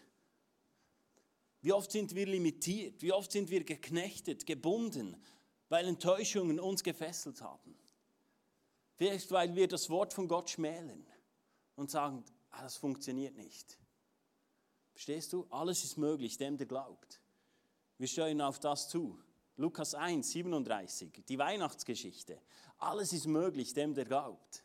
Wie 1.60 1.72
oft 1.72 1.90
sind 1.90 2.14
wir 2.14 2.26
limitiert? 2.26 3.02
Wie 3.02 3.12
oft 3.12 3.32
sind 3.32 3.50
wir 3.50 3.64
geknechtet, 3.64 4.46
gebunden, 4.46 5.16
weil 5.68 5.86
Enttäuschungen 5.86 6.60
uns 6.60 6.82
gefesselt 6.84 7.40
haben? 7.40 7.76
Vielleicht, 8.94 9.30
weil 9.30 9.54
wir 9.54 9.68
das 9.68 9.90
Wort 9.90 10.14
von 10.14 10.26
Gott 10.26 10.48
schmälen 10.48 11.06
und 11.74 11.90
sagen, 11.90 12.24
ah, 12.50 12.62
das 12.62 12.76
funktioniert 12.76 13.36
nicht. 13.36 13.78
Verstehst 14.96 15.34
du? 15.34 15.46
Alles 15.50 15.84
ist 15.84 15.98
möglich, 15.98 16.38
dem 16.38 16.56
der 16.56 16.66
glaubt. 16.66 17.20
Wir 17.98 18.08
steuern 18.08 18.40
auf 18.40 18.58
das 18.60 18.88
zu. 18.88 19.22
Lukas 19.56 19.94
1, 19.94 20.30
37, 20.30 21.22
die 21.28 21.38
Weihnachtsgeschichte. 21.38 22.40
Alles 22.78 23.12
ist 23.12 23.26
möglich, 23.26 23.74
dem 23.74 23.92
der 23.92 24.06
glaubt. 24.06 24.64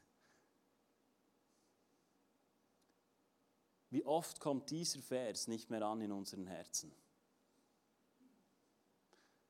Wie 3.90 4.06
oft 4.06 4.40
kommt 4.40 4.72
dieser 4.72 5.02
Vers 5.02 5.50
nicht 5.50 5.70
mehr 5.70 5.82
an 5.82 6.00
in 6.00 6.14
unseren 6.14 6.48
Herzen? 6.48 6.96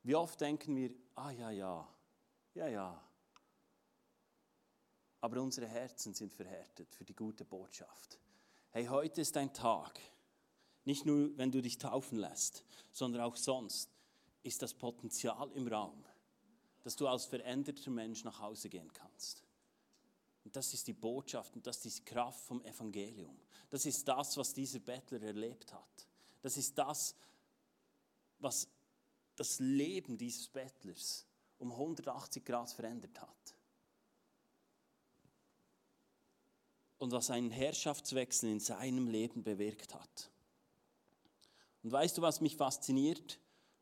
Wie 0.01 0.15
oft 0.15 0.41
denken 0.41 0.75
wir, 0.75 0.95
ah 1.13 1.29
ja, 1.29 1.51
ja, 1.51 1.87
ja, 2.55 2.67
ja. 2.67 3.03
Aber 5.19 5.41
unsere 5.43 5.67
Herzen 5.67 6.15
sind 6.15 6.33
verhärtet 6.33 6.95
für 6.95 7.05
die 7.05 7.15
gute 7.15 7.45
Botschaft. 7.45 8.19
Hey, 8.71 8.87
heute 8.87 9.21
ist 9.21 9.37
ein 9.37 9.53
Tag, 9.53 9.99
nicht 10.85 11.05
nur, 11.05 11.37
wenn 11.37 11.51
du 11.51 11.61
dich 11.61 11.77
taufen 11.77 12.17
lässt, 12.17 12.63
sondern 12.91 13.21
auch 13.21 13.35
sonst 13.35 13.89
ist 14.43 14.61
das 14.61 14.73
Potenzial 14.73 15.51
im 15.53 15.67
Raum, 15.67 16.03
dass 16.83 16.95
du 16.95 17.07
als 17.07 17.25
veränderter 17.25 17.91
Mensch 17.91 18.23
nach 18.23 18.39
Hause 18.39 18.69
gehen 18.69 18.91
kannst. 18.93 19.43
Und 20.43 20.55
das 20.55 20.73
ist 20.73 20.87
die 20.87 20.93
Botschaft 20.93 21.55
und 21.55 21.67
das 21.67 21.85
ist 21.85 21.99
die 21.99 22.05
Kraft 22.05 22.41
vom 22.45 22.63
Evangelium. 22.63 23.39
Das 23.69 23.85
ist 23.85 24.07
das, 24.07 24.35
was 24.37 24.53
dieser 24.53 24.79
Bettler 24.79 25.21
erlebt 25.21 25.71
hat. 25.71 26.07
Das 26.41 26.57
ist 26.57 26.75
das, 26.77 27.15
was 28.39 28.67
das 29.35 29.59
Leben 29.59 30.17
dieses 30.17 30.47
Bettlers 30.49 31.25
um 31.59 31.71
180 31.71 32.43
Grad 32.43 32.71
verändert 32.71 33.21
hat. 33.21 33.55
Und 36.97 37.11
was 37.11 37.29
einen 37.29 37.51
Herrschaftswechsel 37.51 38.49
in 38.49 38.59
seinem 38.59 39.07
Leben 39.07 39.43
bewirkt 39.43 39.93
hat. 39.93 40.31
Und 41.83 41.91
weißt 41.91 42.17
du, 42.17 42.21
was 42.21 42.41
mich 42.41 42.55
fasziniert 42.55 43.39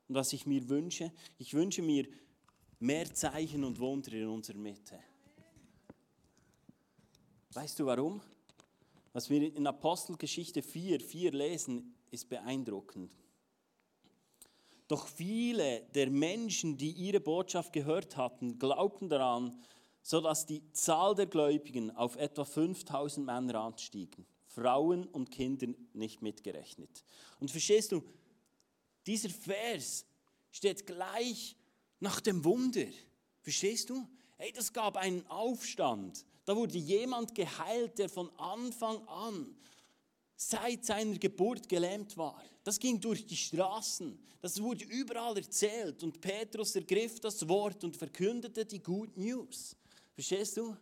und 0.08 0.14
was 0.14 0.32
ich 0.32 0.46
mir 0.46 0.68
wünsche? 0.68 1.12
Ich 1.38 1.54
wünsche 1.54 1.82
mir 1.82 2.08
mehr 2.78 3.12
Zeichen 3.14 3.64
und 3.64 3.78
Wunder 3.78 4.12
in 4.12 4.28
unserer 4.28 4.58
Mitte. 4.58 4.98
Weißt 7.52 7.78
du 7.78 7.86
warum? 7.86 8.20
Was 9.12 9.28
wir 9.28 9.54
in 9.54 9.66
Apostelgeschichte 9.66 10.62
4, 10.62 11.00
4 11.00 11.32
lesen, 11.32 11.94
ist 12.10 12.28
beeindruckend. 12.28 13.12
Doch 14.86 15.06
viele 15.06 15.82
der 15.94 16.10
Menschen, 16.10 16.76
die 16.76 16.90
ihre 16.90 17.20
Botschaft 17.20 17.72
gehört 17.72 18.16
hatten, 18.16 18.58
glaubten 18.58 19.08
daran, 19.08 19.56
sodass 20.02 20.46
die 20.46 20.62
Zahl 20.72 21.14
der 21.14 21.26
Gläubigen 21.26 21.90
auf 21.90 22.16
etwa 22.16 22.44
5000 22.44 23.24
Männer 23.24 23.60
anstiegen. 23.60 24.26
Frauen 24.50 25.06
und 25.06 25.30
Kinder 25.30 25.68
nicht 25.92 26.22
mitgerechnet. 26.22 27.04
Und 27.38 27.50
verstehst 27.50 27.92
du, 27.92 28.02
dieser 29.06 29.30
Vers 29.30 30.04
steht 30.50 30.86
gleich 30.86 31.56
nach 32.00 32.20
dem 32.20 32.44
Wunder. 32.44 32.86
Verstehst 33.42 33.90
du? 33.90 34.06
Hey, 34.36 34.52
das 34.52 34.72
gab 34.72 34.96
einen 34.96 35.26
Aufstand. 35.28 36.24
Da 36.44 36.56
wurde 36.56 36.78
jemand 36.78 37.34
geheilt, 37.34 37.98
der 37.98 38.08
von 38.08 38.30
Anfang 38.38 39.06
an 39.06 39.54
seit 40.34 40.84
seiner 40.84 41.18
Geburt 41.18 41.68
gelähmt 41.68 42.16
war. 42.16 42.42
Das 42.64 42.78
ging 42.78 43.00
durch 43.00 43.26
die 43.26 43.36
Straßen. 43.36 44.18
Das 44.40 44.60
wurde 44.60 44.84
überall 44.84 45.36
erzählt. 45.36 46.02
Und 46.02 46.20
Petrus 46.20 46.74
ergriff 46.74 47.20
das 47.20 47.46
Wort 47.46 47.84
und 47.84 47.96
verkündete 47.96 48.64
die 48.64 48.82
Good 48.82 49.16
News. 49.16 49.76
Verstehst 50.14 50.56
du? 50.56 50.76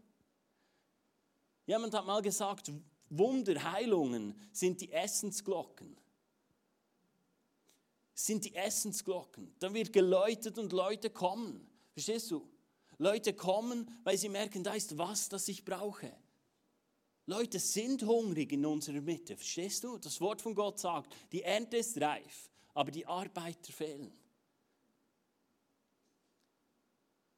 Jemand 1.67 1.93
hat 1.93 2.07
mal 2.07 2.23
gesagt, 2.23 2.73
Wunder, 3.11 3.73
Heilungen 3.73 4.35
sind 4.53 4.81
die 4.81 4.93
Essensglocken. 4.93 5.97
Sind 8.15 8.45
die 8.45 8.55
Essensglocken. 8.55 9.55
Dann 9.59 9.75
wird 9.75 9.93
geläutet 9.93 10.59
und 10.59 10.73
Leute 10.73 11.11
kommen. 11.11 11.67
Verstehst 11.93 12.31
du? 12.31 12.49
Leute 12.99 13.33
kommen, 13.33 13.89
weil 14.03 14.19
sie 14.19 14.29
merken, 14.29 14.65
da 14.65 14.75
ist 14.75 14.99
was, 14.99 15.29
das 15.29 15.47
ich 15.49 15.65
brauche. 15.65 16.13
Leute 17.27 17.59
sind 17.59 18.03
hungrig 18.03 18.53
in 18.53 18.65
unserer 18.65 19.01
Mitte. 19.01 19.37
Verstehst 19.37 19.85
du? 19.85 19.99
Das 19.99 20.21
Wort 20.21 20.43
von 20.43 20.55
Gott 20.55 20.79
sagt, 20.79 21.15
die 21.31 21.43
Ernte 21.43 21.77
ist 21.77 22.01
reif, 22.01 22.51
aber 22.75 22.91
die 22.91 23.07
Arbeiter 23.07 23.73
fehlen. 23.73 24.13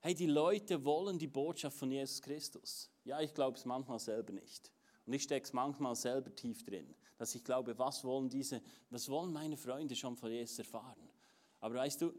Hey, 0.01 0.15
die 0.15 0.27
Leute 0.27 0.83
wollen 0.83 1.19
die 1.19 1.27
Botschaft 1.27 1.77
von 1.77 1.91
Jesus 1.91 2.23
Christus. 2.23 2.89
Ja, 3.05 3.21
ich 3.21 3.35
glaube 3.35 3.59
es 3.59 3.67
manchmal 3.67 3.99
selber 3.99 4.33
nicht. 4.33 4.73
Und 5.11 5.15
ich 5.15 5.25
stecke 5.25 5.45
es 5.45 5.53
manchmal 5.53 5.97
selber 5.97 6.33
tief 6.37 6.63
drin, 6.63 6.95
dass 7.19 7.35
ich 7.35 7.43
glaube, 7.43 7.77
was 7.77 8.05
wollen 8.05 8.29
diese, 8.29 8.63
was 8.91 9.09
wollen 9.09 9.33
meine 9.33 9.57
Freunde 9.57 9.97
schon 9.97 10.17
von 10.17 10.31
Jesus 10.31 10.61
erfahren? 10.61 11.11
Aber 11.59 11.75
weißt 11.75 12.03
du, 12.03 12.15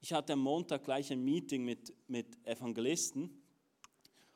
ich 0.00 0.12
hatte 0.12 0.32
am 0.32 0.40
Montag 0.40 0.82
gleich 0.82 1.12
ein 1.12 1.24
Meeting 1.24 1.64
mit, 1.64 1.94
mit 2.08 2.44
Evangelisten 2.44 3.30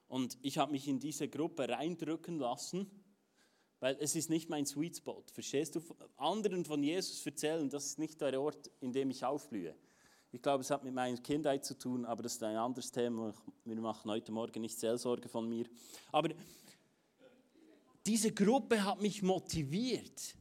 und 0.07 0.39
ich 0.41 0.57
habe 0.57 0.71
mich 0.71 0.87
in 0.87 1.01
diese 1.01 1.27
Gruppe 1.27 1.69
reindrücken 1.69 2.39
lassen, 2.39 2.89
weil 3.81 3.97
es 3.99 4.15
ist 4.15 4.31
nicht 4.31 4.49
mein 4.49 4.65
Sweet 4.65 4.99
Spot. 4.99 5.25
Verstehst 5.33 5.75
du? 5.75 5.83
Anderen 6.19 6.65
von 6.65 6.81
Jesus 6.81 7.27
erzählen, 7.27 7.69
das 7.69 7.87
ist 7.87 7.99
nicht 7.99 8.21
der 8.21 8.41
Ort, 8.41 8.71
in 8.79 8.93
dem 8.93 9.11
ich 9.11 9.25
aufblühe. 9.25 9.75
Ich 10.31 10.41
glaube, 10.41 10.61
es 10.61 10.71
hat 10.71 10.85
mit 10.85 10.95
meiner 10.95 11.19
Kindheit 11.19 11.65
zu 11.65 11.77
tun, 11.77 12.05
aber 12.05 12.23
das 12.23 12.35
ist 12.35 12.43
ein 12.45 12.57
anderes 12.57 12.93
Thema. 12.93 13.35
Wir 13.65 13.81
machen 13.81 14.13
heute 14.13 14.31
Morgen 14.31 14.63
nicht 14.63 14.79
Seelsorge 14.79 15.29
von 15.29 15.49
mir. 15.49 15.67
Aber 16.13 16.31
diese 18.07 18.33
Gruppe 18.33 18.85
hat 18.85 19.01
mich 19.01 19.23
motiviert, 19.23 20.37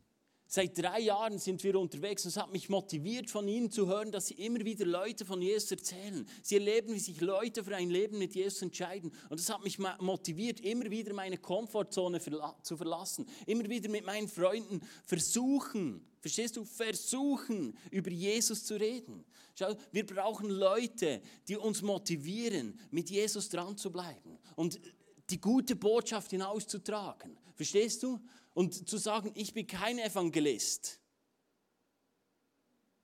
Seit 0.53 0.77
drei 0.77 1.00
Jahren 1.00 1.39
sind 1.39 1.63
wir 1.63 1.80
unterwegs 1.80 2.25
und 2.25 2.32
es 2.32 2.36
hat 2.36 2.51
mich 2.51 2.68
motiviert, 2.68 3.30
von 3.30 3.48
ihnen 3.48 3.72
zu 3.72 3.88
hören, 3.88 4.12
dass 4.12 4.27
sie 4.27 4.34
immer 4.34 4.60
wieder 4.65 4.86
Leute 4.86 5.24
von 5.24 5.41
Jesus 5.41 5.72
erzählen. 5.72 6.27
Sie 6.44 6.56
erleben, 6.56 6.94
wie 6.94 7.00
sich 7.00 7.22
Leute 7.22 7.63
für 7.63 7.74
ein 7.74 7.89
Leben 7.89 8.18
mit 8.18 8.36
Jesus 8.36 8.62
entscheiden. 8.62 9.13
Und 9.30 9.39
das 9.39 9.50
hat 9.50 9.63
mich 9.63 9.80
motiviert, 9.80 10.60
immer 10.60 10.91
wieder 10.91 11.13
meine 11.13 11.38
Komfortzone 11.38 12.20
zu 12.63 12.75
verlassen. 12.75 13.25
Immer 13.46 13.70
wieder 13.70 13.88
mit 13.88 14.06
meinen 14.06 14.27
Freunden 14.27 14.82
versuchen, 15.06 16.06
verstehst 16.20 16.58
du, 16.58 16.65
versuchen, 16.65 17.77
über 17.89 18.12
Jesus 18.12 18.65
zu 18.65 18.75
reden. 18.75 19.24
Schau, 19.56 19.74
wir 19.94 20.06
brauchen 20.06 20.50
Leute, 20.50 21.22
die 21.48 21.56
uns 21.56 21.82
motivieren, 21.82 22.77
mit 22.89 23.10
Jesus 23.10 23.48
dran 23.48 23.77
zu 23.77 23.89
bleiben 23.89 24.38
und 24.58 24.82
die 25.31 25.41
gute 25.41 25.75
Botschaft 25.75 26.31
hinauszutragen. 26.31 27.38
Verstehst 27.55 28.03
du? 28.03 28.19
Und 28.53 28.89
zu 28.89 28.97
sagen, 28.97 29.31
ich 29.35 29.53
bin 29.53 29.65
kein 29.65 29.97
Evangelist, 29.97 31.00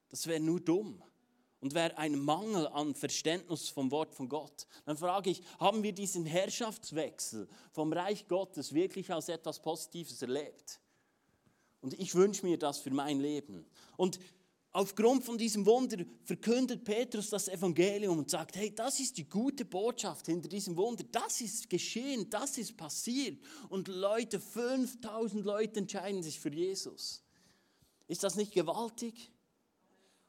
das 0.10 0.28
wäre 0.28 0.42
nur 0.42 0.60
dumm 0.60 1.02
und 1.60 1.74
wäre 1.74 1.98
ein 1.98 2.20
Mangel 2.20 2.68
an 2.68 2.96
Verständnis 2.96 3.70
vom 3.70 3.92
Wort 3.92 4.14
von 4.14 4.30
Gott. 4.30 4.68
Dann 4.86 4.98
frage 4.98 5.30
ich, 5.30 5.42
haben 5.60 5.84
wir 5.84 5.94
diesen 5.94 6.26
Herrschaftswechsel 6.26 7.48
vom 7.72 7.92
Reich 7.94 8.28
Gottes 8.28 8.74
wirklich 8.74 9.12
als 9.12 9.30
etwas 9.30 9.62
Positives 9.62 10.22
erlebt? 10.22 10.80
Und 11.82 11.94
ich 12.00 12.16
wünsche 12.16 12.46
mir 12.46 12.58
das 12.58 12.80
für 12.80 12.92
mein 12.92 13.20
Leben. 13.20 13.66
Und 13.96 14.20
aufgrund 14.78 15.24
von 15.24 15.40
diesem 15.40 15.66
Wunder 15.66 16.06
verkündet 16.24 16.84
Petrus 16.84 17.32
das 17.32 17.48
Evangelium 17.48 18.20
und 18.20 18.30
sagt, 18.30 18.56
hey, 18.56 18.74
das 18.74 19.00
ist 19.00 19.18
die 19.18 19.28
gute 19.28 19.66
Botschaft 19.66 20.28
hinter 20.28 20.48
diesem 20.48 20.78
Wunder. 20.78 21.04
Das 21.12 21.42
ist 21.42 21.68
geschehen, 21.68 22.30
das 22.30 22.60
ist 22.60 22.78
passiert. 22.78 23.44
Und 23.70 23.88
Leute, 23.88 24.40
5000 24.40 25.44
Leute 25.44 25.80
entscheiden 25.80 26.22
sich 26.22 26.40
für 26.40 26.54
Jesus. 26.54 27.24
Ist 28.08 28.24
das 28.24 28.36
nicht 28.36 28.54
gewaltig? 28.54 29.32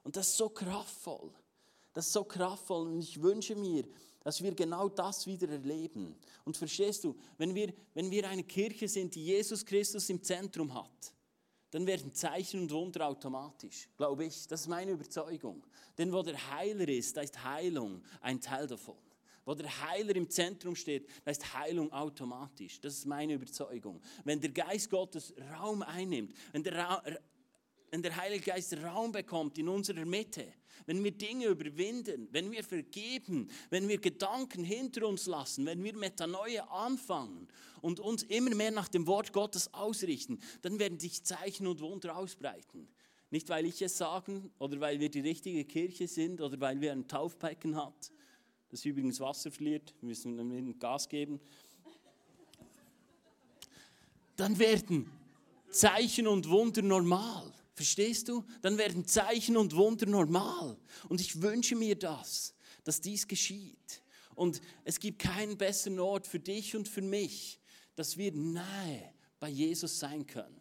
Und 0.03 0.17
das 0.17 0.29
ist 0.29 0.39
so 0.39 0.49
kraftvoll. 0.49 1.31
Das 1.93 2.07
ist 2.07 2.15
so 2.15 2.25
kraftvoll 2.25 2.87
und 2.87 3.01
ich 3.01 3.21
wünsche 3.21 3.55
mir, 3.55 3.85
dass 4.21 4.43
wir 4.43 4.55
genau 4.55 4.89
das 4.89 5.27
wieder 5.27 5.49
erleben. 5.51 6.17
Und 6.47 6.57
verstehst 6.57 7.05
du, 7.05 7.15
wenn 7.37 7.55
wir, 7.55 7.75
wenn 7.93 8.11
wir 8.11 8.27
eine 8.27 8.45
Kirche 8.45 8.89
sind, 8.89 9.15
die 9.15 9.27
Jesus 9.27 9.63
Christus 9.65 10.09
im 10.09 10.23
Zentrum 10.23 10.73
hat, 10.73 11.13
dann 11.71 11.87
werden 11.87 12.13
Zeichen 12.13 12.61
und 12.63 12.71
Wunder 12.73 13.07
automatisch, 13.07 13.89
glaube 13.97 14.25
ich. 14.25 14.47
Das 14.47 14.63
ist 14.63 14.69
meine 14.69 14.93
Überzeugung. 14.93 15.63
Denn 15.97 16.13
wo 16.13 16.23
der 16.23 16.51
Heiler 16.51 16.89
ist, 16.89 17.17
da 17.17 17.21
ist 17.21 17.43
Heilung 17.45 18.03
ein 18.21 18.41
Teil 18.41 18.67
davon. 18.67 18.97
Wo 19.45 19.55
der 19.55 19.71
Heiler 19.89 20.15
im 20.17 20.29
Zentrum 20.29 20.75
steht, 20.77 21.09
da 21.25 21.31
ist 21.31 21.55
Heilung 21.55 21.93
automatisch. 21.93 22.81
Das 22.81 22.95
ist 22.95 23.07
meine 23.07 23.35
Überzeugung. 23.35 24.01
Wenn 24.25 24.41
der 24.41 24.51
Geist 24.51 24.91
Gottes 24.91 25.35
Raum 25.59 25.83
einnimmt, 25.83 26.35
wenn 26.53 26.63
der, 26.63 26.77
Ra 26.77 27.03
wenn 27.91 28.03
der 28.03 28.17
Heilige 28.17 28.51
Geist 28.51 28.77
Raum 28.79 29.13
bekommt 29.13 29.59
in 29.59 29.69
unserer 29.69 30.05
Mitte, 30.05 30.47
wenn 30.87 31.03
wir 31.05 31.11
Dinge 31.11 31.47
überwinden, 31.47 32.29
wenn 32.33 32.51
wir 32.51 32.65
vergeben, 32.65 33.49
wenn 33.71 33.89
wir 33.89 33.99
Gedanken 33.99 34.65
hinter 34.65 35.07
uns 35.07 35.27
lassen, 35.27 35.67
wenn 35.67 35.85
wir 35.85 35.95
Metanoia 35.95 36.65
anfangen 36.65 37.49
und 37.83 38.01
uns 38.01 38.23
immer 38.25 38.55
mehr 38.55 38.71
nach 38.71 38.89
dem 38.89 39.07
Wort 39.07 39.33
Gottes 39.33 39.73
ausrichten, 39.75 40.39
dann 40.63 40.79
werden 40.79 40.99
sich 40.99 41.25
Zeichen 41.25 41.67
und 41.67 41.81
Wunder 41.81 42.17
ausbreiten. 42.17 42.89
Nicht, 43.31 43.49
weil 43.51 43.67
ich 43.67 43.83
es 43.83 43.99
sagen 43.99 44.51
oder 44.59 44.81
weil 44.81 45.01
wir 45.01 45.11
die 45.11 45.21
richtige 45.21 45.65
Kirche 45.65 46.09
sind 46.09 46.41
oder 46.41 46.59
weil 46.61 46.81
wir 46.81 46.93
ein 46.93 47.07
Taufbecken 47.07 47.77
hat, 47.77 48.11
das 48.71 48.85
übrigens 48.85 49.21
Wasser 49.21 49.51
verliert, 49.51 49.95
wir 50.01 50.09
müssen 50.09 50.37
dann 50.37 50.79
Gas 50.79 51.09
geben. 51.09 51.41
Dann 54.37 54.59
werden 54.59 55.11
Zeichen 55.71 56.27
und 56.27 56.49
Wunder 56.49 56.83
normal. 56.83 57.53
Verstehst 57.79 58.27
du? 58.27 58.45
Dann 58.61 58.77
werden 58.77 59.07
Zeichen 59.07 59.57
und 59.57 59.77
Wunder 59.77 60.05
normal. 60.05 60.77
Und 61.09 61.21
ich 61.21 61.43
wünsche 61.43 61.77
mir 61.77 61.95
das, 61.95 62.53
dass 62.83 63.01
dies 63.01 63.29
geschieht. 63.29 64.03
Und 64.35 64.61
es 64.83 64.99
gibt 64.99 65.21
keinen 65.21 65.57
besseren 65.57 66.01
Ort 66.01 66.27
für 66.27 66.41
dich 66.41 66.75
und 66.75 66.89
für 66.89 67.03
mich, 67.03 67.61
dass 67.95 68.17
wir 68.17 68.33
nahe 68.33 69.15
bei 69.39 69.49
Jesus 69.49 69.97
sein 69.97 70.27
können. 70.27 70.61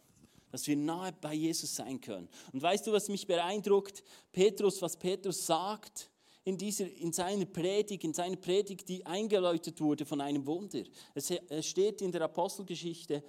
Dass 0.51 0.67
wir 0.67 0.75
nahe 0.75 1.11
bei 1.11 1.33
Jesus 1.33 1.75
sein 1.75 1.99
können. 1.99 2.29
Und 2.53 2.61
weißt 2.61 2.85
du, 2.85 2.91
was 2.91 3.09
mich 3.09 3.25
beeindruckt? 3.25 4.03
Petrus, 4.31 4.79
was 4.83 4.95
Petrus 4.95 5.43
sagt 5.43 6.11
in, 6.43 6.55
dieser, 6.55 6.87
in 6.87 7.11
seiner 7.13 7.45
Predigt, 7.45 8.03
in 8.03 8.13
seiner 8.13 8.35
Predigt, 8.35 8.87
die 8.89 9.03
eingeläutet 9.07 9.81
wurde 9.81 10.05
von 10.05 10.21
einem 10.21 10.45
Wunder. 10.45 10.83
Es 11.15 11.33
steht 11.61 12.03
in 12.03 12.11
der 12.11 12.21
Apostelgeschichte, 12.21 13.23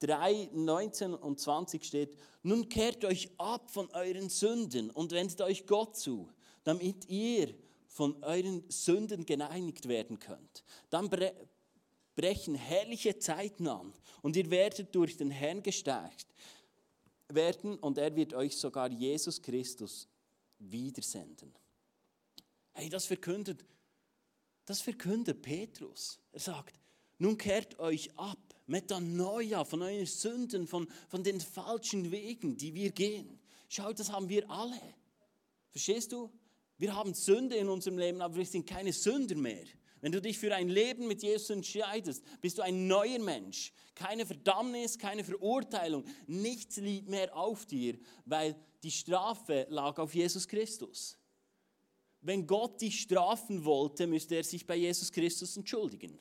3, 0.00 0.50
19 0.52 1.14
und 1.14 1.40
20 1.40 1.84
steht, 1.84 2.16
nun 2.42 2.68
kehrt 2.68 3.04
euch 3.04 3.30
ab 3.38 3.70
von 3.70 3.90
euren 3.90 4.28
Sünden 4.28 4.90
und 4.90 5.12
wendet 5.12 5.40
euch 5.40 5.66
Gott 5.66 5.96
zu, 5.96 6.30
damit 6.64 7.08
ihr 7.08 7.54
von 7.86 8.22
euren 8.22 8.62
Sünden 8.68 9.24
gereinigt 9.24 9.88
werden 9.88 10.18
könnt. 10.18 10.64
Dann 10.90 11.08
bre 11.08 11.34
brechen 12.14 12.54
herrliche 12.54 13.18
Zeiten 13.18 13.68
an 13.68 13.92
und 14.22 14.36
ihr 14.36 14.50
werdet 14.50 14.94
durch 14.94 15.18
den 15.18 15.30
Herrn 15.30 15.62
gestärkt 15.62 16.26
werden 17.28 17.78
und 17.78 17.98
er 17.98 18.16
wird 18.16 18.32
euch 18.32 18.56
sogar 18.56 18.90
Jesus 18.90 19.42
Christus 19.42 20.08
wiedersenden. 20.58 21.52
Hey, 22.72 22.88
das 22.88 23.04
verkündet, 23.04 23.64
das 24.64 24.80
verkündet 24.80 25.42
Petrus. 25.42 26.18
Er 26.32 26.40
sagt, 26.40 26.80
nun 27.18 27.36
kehrt 27.36 27.78
euch 27.78 28.10
ab 28.18 28.45
Metanoia, 28.66 29.64
von 29.64 29.82
euren 29.82 30.06
Sünden, 30.06 30.66
von, 30.66 30.88
von 31.08 31.22
den 31.22 31.40
falschen 31.40 32.10
Wegen, 32.10 32.56
die 32.56 32.74
wir 32.74 32.90
gehen. 32.90 33.38
Schau, 33.68 33.92
das 33.92 34.10
haben 34.10 34.28
wir 34.28 34.50
alle. 34.50 34.80
Verstehst 35.70 36.12
du? 36.12 36.30
Wir 36.78 36.94
haben 36.94 37.14
Sünde 37.14 37.56
in 37.56 37.68
unserem 37.68 37.98
Leben, 37.98 38.20
aber 38.20 38.36
wir 38.36 38.46
sind 38.46 38.66
keine 38.66 38.92
Sünder 38.92 39.36
mehr. 39.36 39.64
Wenn 40.00 40.12
du 40.12 40.20
dich 40.20 40.38
für 40.38 40.54
ein 40.54 40.68
Leben 40.68 41.08
mit 41.08 41.22
Jesus 41.22 41.50
entscheidest, 41.50 42.22
bist 42.40 42.58
du 42.58 42.62
ein 42.62 42.86
neuer 42.86 43.18
Mensch. 43.18 43.72
Keine 43.94 44.26
Verdammnis, 44.26 44.98
keine 44.98 45.24
Verurteilung. 45.24 46.04
Nichts 46.26 46.76
liegt 46.76 47.08
mehr 47.08 47.34
auf 47.34 47.66
dir, 47.66 47.98
weil 48.24 48.56
die 48.82 48.90
Strafe 48.90 49.66
lag 49.70 49.98
auf 49.98 50.14
Jesus 50.14 50.46
Christus. 50.46 51.18
Wenn 52.20 52.46
Gott 52.46 52.80
dich 52.80 53.00
strafen 53.00 53.64
wollte, 53.64 54.06
müsste 54.06 54.34
er 54.34 54.44
sich 54.44 54.66
bei 54.66 54.76
Jesus 54.76 55.10
Christus 55.10 55.56
entschuldigen. 55.56 56.18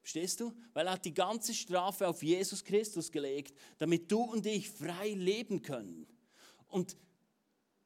Verstehst 0.00 0.40
du? 0.40 0.52
Weil 0.72 0.86
er 0.86 0.94
hat 0.94 1.04
die 1.04 1.14
ganze 1.14 1.54
Strafe 1.54 2.08
auf 2.08 2.22
Jesus 2.22 2.64
Christus 2.64 3.10
gelegt, 3.10 3.56
damit 3.78 4.10
du 4.10 4.22
und 4.22 4.46
ich 4.46 4.70
frei 4.70 5.10
leben 5.10 5.62
können. 5.62 6.06
Und 6.68 6.96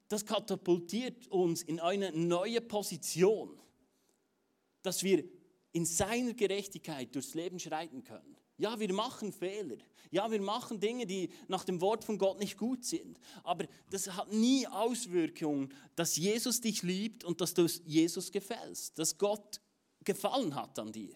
das 0.09 0.25
katapultiert 0.25 1.27
uns 1.29 1.63
in 1.63 1.81
eine 1.81 2.13
neue 2.13 2.61
Position, 2.61 3.59
dass 4.83 5.03
wir 5.03 5.25
in 5.73 5.85
seiner 5.85 6.35
Gerechtigkeit 6.35 7.15
durchs 7.15 7.35
Leben 7.35 7.59
schreiten 7.59 8.05
können. 8.05 8.37
Ja, 8.57 8.79
wir 8.79 8.93
machen 8.93 9.33
Fehler. 9.33 9.79
Ja, 10.13 10.31
wir 10.31 10.41
machen 10.41 10.79
Dinge, 10.79 11.07
die 11.07 11.31
nach 11.49 11.65
dem 11.65 11.81
Wort 11.81 12.05
von 12.05 12.19
Gott 12.19 12.39
nicht 12.39 12.57
gut 12.57 12.85
sind. 12.85 13.19
Aber 13.43 13.67
das 13.91 14.09
hat 14.13 14.33
nie 14.33 14.69
Auswirkungen, 14.69 15.75
dass 15.97 16.17
Jesus 16.17 16.61
dich 16.61 16.85
liebt 16.85 17.25
und 17.25 17.41
dass 17.41 17.55
du 17.55 17.67
Jesus 17.85 18.31
gefällst, 18.31 18.97
dass 18.97 19.19
Gott 19.19 19.61
gefallen 20.05 20.55
hat 20.55 20.79
an 20.79 20.93
dir. 20.93 21.15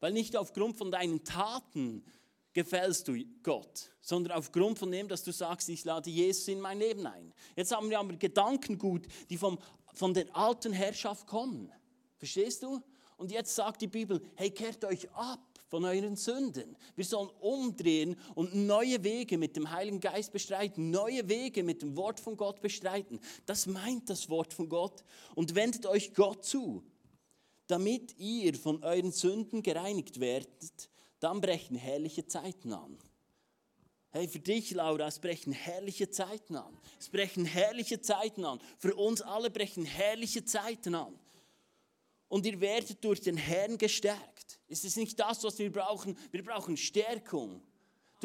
Weil 0.00 0.12
nicht 0.12 0.36
aufgrund 0.36 0.76
von 0.76 0.90
deinen 0.90 1.24
Taten 1.24 2.04
gefällst 2.52 3.08
du 3.08 3.22
Gott, 3.42 3.90
sondern 4.00 4.38
aufgrund 4.38 4.78
von 4.78 4.90
dem, 4.90 5.08
dass 5.08 5.22
du 5.22 5.32
sagst, 5.32 5.68
ich 5.68 5.84
lade 5.84 6.08
Jesus 6.08 6.48
in 6.48 6.60
mein 6.60 6.78
Leben 6.78 7.06
ein. 7.06 7.34
Jetzt 7.54 7.74
haben 7.74 7.90
wir 7.90 7.98
aber 7.98 8.16
Gedankengut, 8.16 9.06
die 9.28 9.36
vom, 9.36 9.58
von 9.92 10.14
der 10.14 10.34
alten 10.34 10.72
Herrschaft 10.72 11.26
kommen. 11.26 11.70
Verstehst 12.16 12.62
du? 12.62 12.80
Und 13.18 13.30
jetzt 13.30 13.54
sagt 13.54 13.82
die 13.82 13.86
Bibel, 13.86 14.22
hey, 14.36 14.50
kehrt 14.50 14.84
euch 14.84 15.10
ab 15.12 15.40
von 15.68 15.84
euren 15.84 16.16
Sünden. 16.16 16.76
Wir 16.94 17.04
sollen 17.04 17.28
umdrehen 17.40 18.16
und 18.34 18.54
neue 18.54 19.02
Wege 19.04 19.36
mit 19.36 19.56
dem 19.56 19.70
Heiligen 19.70 20.00
Geist 20.00 20.32
bestreiten, 20.32 20.90
neue 20.90 21.28
Wege 21.28 21.62
mit 21.62 21.82
dem 21.82 21.96
Wort 21.96 22.20
von 22.20 22.36
Gott 22.36 22.60
bestreiten. 22.60 23.20
Das 23.46 23.66
meint 23.66 24.08
das 24.08 24.30
Wort 24.30 24.54
von 24.54 24.68
Gott. 24.68 25.04
Und 25.34 25.54
wendet 25.54 25.86
euch 25.86 26.14
Gott 26.14 26.44
zu 26.44 26.84
damit 27.66 28.16
ihr 28.18 28.54
von 28.54 28.82
euren 28.82 29.12
Sünden 29.12 29.62
gereinigt 29.62 30.20
werdet, 30.20 30.88
dann 31.20 31.40
brechen 31.40 31.76
herrliche 31.76 32.26
Zeiten 32.26 32.72
an. 32.72 32.98
Hey, 34.10 34.28
für 34.28 34.38
dich, 34.38 34.70
Laura, 34.70 35.08
es 35.08 35.18
brechen 35.18 35.52
herrliche 35.52 36.10
Zeiten 36.10 36.56
an. 36.56 36.78
Es 36.98 37.08
brechen 37.08 37.44
herrliche 37.44 38.00
Zeiten 38.00 38.44
an. 38.44 38.60
Für 38.78 38.94
uns 38.94 39.20
alle 39.20 39.50
brechen 39.50 39.84
herrliche 39.84 40.44
Zeiten 40.44 40.94
an. 40.94 41.18
Und 42.28 42.46
ihr 42.46 42.60
werdet 42.60 43.04
durch 43.04 43.20
den 43.20 43.36
Herrn 43.36 43.78
gestärkt. 43.78 44.58
Ist 44.68 44.84
es 44.84 44.96
nicht 44.96 45.18
das, 45.20 45.44
was 45.44 45.58
wir 45.58 45.70
brauchen? 45.70 46.16
Wir 46.30 46.42
brauchen 46.42 46.76
Stärkung. 46.76 47.62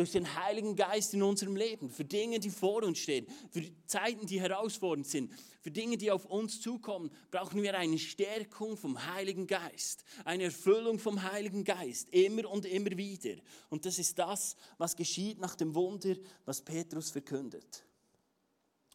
Durch 0.02 0.14
den 0.14 0.36
Heiligen 0.36 0.76
Geist 0.76 1.14
in 1.14 1.22
unserem 1.22 1.56
Leben, 1.56 1.92
für 1.92 2.04
Dinge, 2.04 2.40
die 2.40 2.50
vor 2.50 2.82
uns 2.82 2.98
stehen, 2.98 3.28
für 3.52 3.62
Zeiten, 3.86 4.26
die 4.26 4.42
herausfordernd 4.42 5.06
sind, 5.06 5.32
für 5.62 5.70
Dinge, 5.70 5.96
die 5.96 6.10
auf 6.10 6.26
uns 6.26 6.60
zukommen, 6.60 7.12
brauchen 7.30 7.62
wir 7.62 7.78
eine 7.78 8.00
Stärkung 8.00 8.78
vom 8.78 9.06
Heiligen 9.14 9.46
Geist, 9.46 10.04
eine 10.26 10.46
Erfüllung 10.46 10.98
vom 10.98 11.22
Heiligen 11.22 11.64
Geist, 11.64 12.10
immer 12.10 12.50
und 12.50 12.66
immer 12.66 12.98
wieder. 12.98 13.36
Und 13.70 13.86
das 13.86 14.00
ist 14.00 14.18
das, 14.18 14.56
was 14.80 14.96
geschieht 14.96 15.40
nach 15.40 15.54
dem 15.54 15.76
Wunder, 15.76 16.16
was 16.46 16.64
Petrus 16.64 17.12
verkündet. 17.12 17.86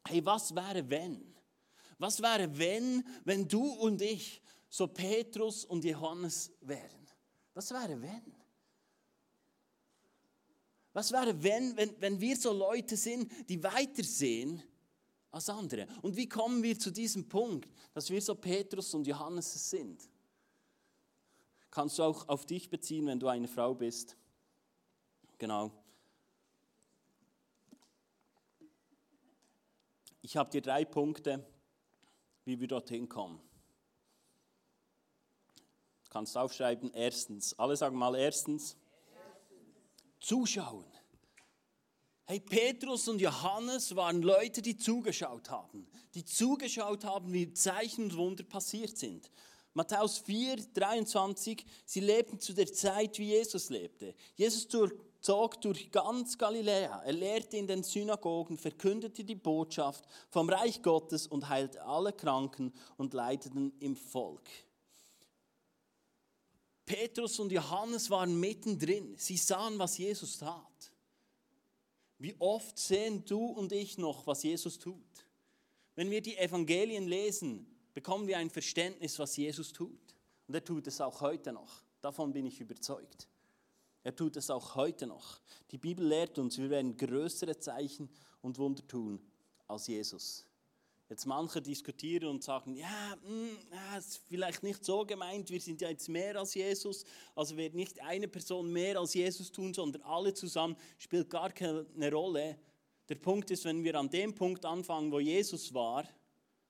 Hey, 0.09 0.27
was 0.27 0.57
wäre 0.57 0.91
wenn? 0.91 1.37
Was 1.99 2.21
wäre 2.21 2.59
wenn, 2.59 3.07
wenn 3.25 3.47
du 3.47 3.65
und 3.65 4.03
ich 4.03 4.43
so 4.69 4.89
Petrus 4.89 5.65
und 5.65 5.85
Johannes 5.85 6.51
wären? 6.63 7.07
Was 7.55 7.71
wäre 7.71 8.03
wenn? 8.03 8.36
Was 10.97 11.13
wäre, 11.13 11.43
wenn, 11.43 11.77
wenn, 11.77 12.01
wenn 12.01 12.19
wir 12.23 12.35
so 12.39 12.55
Leute 12.55 12.97
sind, 12.97 13.31
die 13.51 13.63
weitersehen 13.63 14.63
als 15.31 15.51
andere? 15.51 15.87
Und 16.01 16.17
wie 16.17 16.27
kommen 16.27 16.63
wir 16.63 16.79
zu 16.79 16.91
diesem 16.91 17.29
Punkt, 17.29 17.71
dass 17.93 18.09
wir 18.09 18.23
so 18.23 18.35
Petrus 18.35 18.95
und 18.95 19.07
Johannes 19.07 19.69
sind? 19.69 20.09
Kannst 21.71 21.99
du 21.99 22.03
auch 22.03 22.27
auf 22.31 22.47
dich 22.47 22.71
beziehen, 22.71 23.05
wenn 23.09 23.21
du 23.21 23.29
eine 23.29 23.47
Frau 23.47 23.75
bist? 23.75 24.17
Genau. 25.37 25.71
Ich 30.23 30.35
habe 30.39 30.49
dir 30.49 30.63
drei 30.63 30.87
Punkte, 30.87 31.47
wie 32.47 32.59
wir 32.59 32.69
dorthin 32.69 33.07
kommen. 33.07 33.39
Du 36.05 36.09
kannst 36.09 36.39
aufschreiben, 36.39 36.91
erstens. 36.95 37.53
Alle 37.59 37.77
sagen 37.77 37.99
mal 37.99 38.17
erstens 38.17 38.79
zuschauen. 40.27 40.85
Hey, 42.25 42.41
Petrus 42.41 43.07
und 43.07 43.21
Johannes 43.21 43.95
waren 43.95 44.23
Leute, 44.23 44.61
die 44.61 44.77
zugeschaut 44.77 45.49
haben, 45.49 45.87
die 46.15 46.25
zugeschaut 46.25 47.05
haben, 47.05 47.33
wie 47.33 47.53
Zeichen 47.53 48.05
und 48.05 48.17
Wunder 48.17 48.43
passiert 48.43 48.99
sind. 48.99 49.31
Matthäus 49.75 50.19
4, 50.19 50.57
23, 50.75 51.65
sie 51.85 52.01
lebten 52.01 52.41
zu 52.41 52.55
der 52.55 52.67
Zeit, 52.73 53.19
wie 53.21 53.27
Jesus 53.27 53.71
lebte. 53.71 54.15
Jesus 54.35 54.67
zog 55.21 55.61
durch 55.61 55.93
ganz 55.93 56.37
Galiläa. 56.37 57.03
Er 57.05 57.13
lehrte 57.13 57.59
in 57.59 57.69
den 57.69 57.85
Synagogen, 57.85 58.59
verkündete 58.59 59.23
die 59.23 59.37
Botschaft 59.37 60.05
vom 60.31 60.49
Reich 60.49 60.83
Gottes 60.83 61.29
und 61.29 61.49
heilte 61.49 61.85
alle 61.85 62.13
Kranken 62.13 62.73
und 62.97 63.15
Leidenden 63.15 63.73
im 63.79 63.95
Volk. 63.95 64.49
Petrus 66.87 67.41
und 67.41 67.51
Johannes 67.51 68.09
waren 68.11 68.39
mittendrin. 68.39 69.17
Sie 69.19 69.37
sahen, 69.37 69.79
was 69.79 69.99
Jesus 69.99 70.39
tat. 70.39 70.93
Wie 72.19 72.35
oft 72.39 72.79
sehen 72.79 73.25
du 73.25 73.45
und 73.45 73.73
ich 73.73 73.99
noch, 73.99 74.27
was 74.27 74.45
Jesus 74.45 74.79
tut? 74.79 75.03
Wenn 75.97 76.11
wir 76.11 76.23
die 76.23 76.37
Evangelien 76.37 77.07
lesen, 77.07 77.67
bekommen 77.93 78.27
wir 78.27 78.39
ein 78.39 78.51
Verständnis, 78.51 79.19
was 79.19 79.37
Jesus 79.37 79.73
tut. 79.73 80.15
Und 80.47 80.55
er 80.55 80.65
tut 80.65 80.87
es 80.87 81.01
auch 81.01 81.21
heute 81.21 81.53
noch. 81.53 81.83
Davon 82.01 82.33
bin 82.33 82.47
ich 82.47 82.61
überzeugt. 82.61 83.27
Er 84.05 84.15
tut 84.15 84.37
es 84.37 84.51
auch 84.51 84.77
heute 84.77 85.07
noch. 85.07 85.41
Die 85.73 85.79
Bibel 85.79 86.07
lehrt 86.07 86.39
uns, 86.39 86.59
wir 86.59 86.71
werden 86.71 86.97
größere 86.97 87.59
Zeichen 87.59 88.09
und 88.41 88.57
Wunder 88.59 88.87
tun 88.87 89.21
als 89.67 89.89
Jesus. 89.89 90.47
Jetzt 91.09 91.25
manche 91.25 91.63
diskutieren 91.63 92.29
und 92.29 92.43
sagen, 92.43 92.75
ja, 92.75 93.17
mh, 93.23 93.29
hm, 93.29 93.99
ist 93.99 94.23
vielleicht 94.29 94.65
nicht 94.65 94.85
so 94.85 95.05
gemeint, 95.05 95.51
wir 95.51 95.61
sind 95.61 95.81
ja 95.81 95.89
jetzt 95.89 96.09
mehr 96.09 96.37
als 96.37 96.55
Jesus, 96.55 97.05
also 97.37 97.57
wird 97.57 97.75
nicht 97.75 98.03
eine 98.03 98.27
Person 98.27 98.73
mehr 98.73 98.99
als 98.99 99.15
Jesus 99.15 99.53
tun, 99.53 99.73
sondern 99.73 100.03
alle 100.03 100.35
zusammen, 100.35 100.77
spielt 100.99 101.31
gar 101.31 101.53
keine 101.53 102.13
Rolle. 102.13 102.59
Der 103.09 103.15
Punkt 103.15 103.53
ist, 103.53 103.65
wenn 103.65 103.85
wir 103.85 103.95
an 103.95 104.11
dem 104.11 104.35
Punkt 104.35 104.65
anfangen, 104.65 105.13
wo 105.13 105.21
Jesus 105.21 105.73
war, 105.73 106.09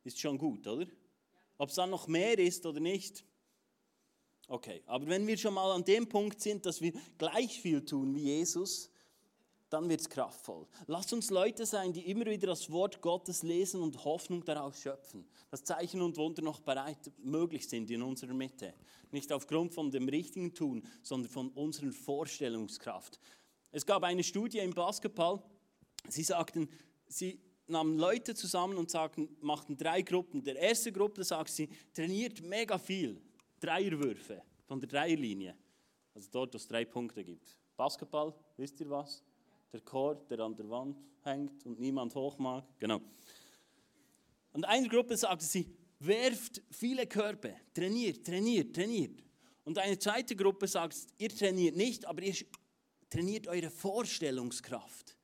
ist 0.04 0.20
schon 0.20 0.36
gut, 0.36 0.66
oder? 0.66 0.86
Ob 1.56 1.70
es 1.70 1.76
dann 1.76 1.88
noch 1.88 2.06
mehr 2.06 2.38
ist 2.38 2.66
oder 2.66 2.80
nicht, 2.80 3.24
okay. 4.48 4.82
Aber 4.84 5.06
wenn 5.06 5.26
wir 5.26 5.38
schon 5.38 5.54
mal 5.54 5.72
an 5.72 5.84
dem 5.84 6.06
Punkt 6.06 6.42
sind, 6.42 6.66
dass 6.66 6.82
wir 6.82 6.92
gleich 7.16 7.58
viel 7.58 7.82
tun 7.86 8.14
wie 8.14 8.24
Jesus, 8.24 8.90
dann 9.68 9.88
wird 9.88 10.00
es 10.00 10.08
kraftvoll. 10.08 10.66
Lasst 10.86 11.12
uns 11.12 11.30
Leute 11.30 11.66
sein, 11.66 11.92
die 11.92 12.08
immer 12.10 12.26
wieder 12.26 12.46
das 12.46 12.70
Wort 12.70 13.00
Gottes 13.00 13.42
lesen 13.42 13.82
und 13.82 14.04
Hoffnung 14.04 14.44
daraus 14.44 14.80
schöpfen, 14.80 15.26
dass 15.50 15.64
Zeichen 15.64 16.00
und 16.02 16.16
Wunder 16.16 16.42
noch 16.42 16.60
bereit 16.60 17.10
möglich 17.18 17.68
sind 17.68 17.90
in 17.90 18.02
unserer 18.02 18.34
Mitte. 18.34 18.74
Nicht 19.10 19.32
aufgrund 19.32 19.74
von 19.74 19.90
dem 19.90 20.08
richtigen 20.08 20.54
Tun, 20.54 20.86
sondern 21.02 21.30
von 21.30 21.48
unserer 21.50 21.92
Vorstellungskraft. 21.92 23.18
Es 23.72 23.84
gab 23.84 24.04
eine 24.04 24.22
Studie 24.22 24.58
im 24.58 24.72
Basketball, 24.72 25.42
sie 26.08 26.22
sagten, 26.22 26.68
sie 27.08 27.40
nahmen 27.66 27.98
Leute 27.98 28.34
zusammen 28.34 28.78
und 28.78 28.90
sagten, 28.90 29.36
machten 29.40 29.76
drei 29.76 30.02
Gruppen. 30.02 30.42
Der 30.44 30.56
erste 30.56 30.92
Gruppe 30.92 31.24
sagt 31.24 31.50
sie, 31.50 31.68
trainiert 31.92 32.40
mega 32.42 32.78
viel, 32.78 33.20
Dreierwürfe 33.58 34.42
von 34.64 34.80
der 34.80 34.88
Dreierlinie. 34.88 35.56
Also 36.14 36.28
dort, 36.30 36.54
wo 36.54 36.56
es 36.56 36.66
drei 36.66 36.84
Punkte 36.84 37.24
gibt. 37.24 37.58
Basketball, 37.76 38.32
wisst 38.56 38.80
ihr 38.80 38.88
was? 38.88 39.22
Der 39.72 39.80
Chor, 39.80 40.14
der 40.28 40.40
an 40.40 40.56
der 40.56 40.68
Wand 40.68 40.98
hängt 41.22 41.64
und 41.66 41.78
niemand 41.80 42.14
hoch 42.14 42.38
mag. 42.38 42.64
Genau. 42.78 43.00
Und 44.52 44.64
eine 44.64 44.88
Gruppe 44.88 45.16
sagte 45.16 45.44
sie, 45.44 45.70
werft 45.98 46.62
viele 46.70 47.06
Körbe, 47.06 47.54
trainiert, 47.74 48.24
trainiert, 48.24 48.74
trainiert. 48.74 49.22
Und 49.64 49.78
eine 49.78 49.98
zweite 49.98 50.36
Gruppe 50.36 50.68
sagt, 50.68 50.96
ihr 51.18 51.28
trainiert 51.28 51.76
nicht, 51.76 52.04
aber 52.06 52.22
ihr 52.22 52.34
trainiert 53.10 53.48
eure 53.48 53.70
Vorstellungskraft. 53.70 55.16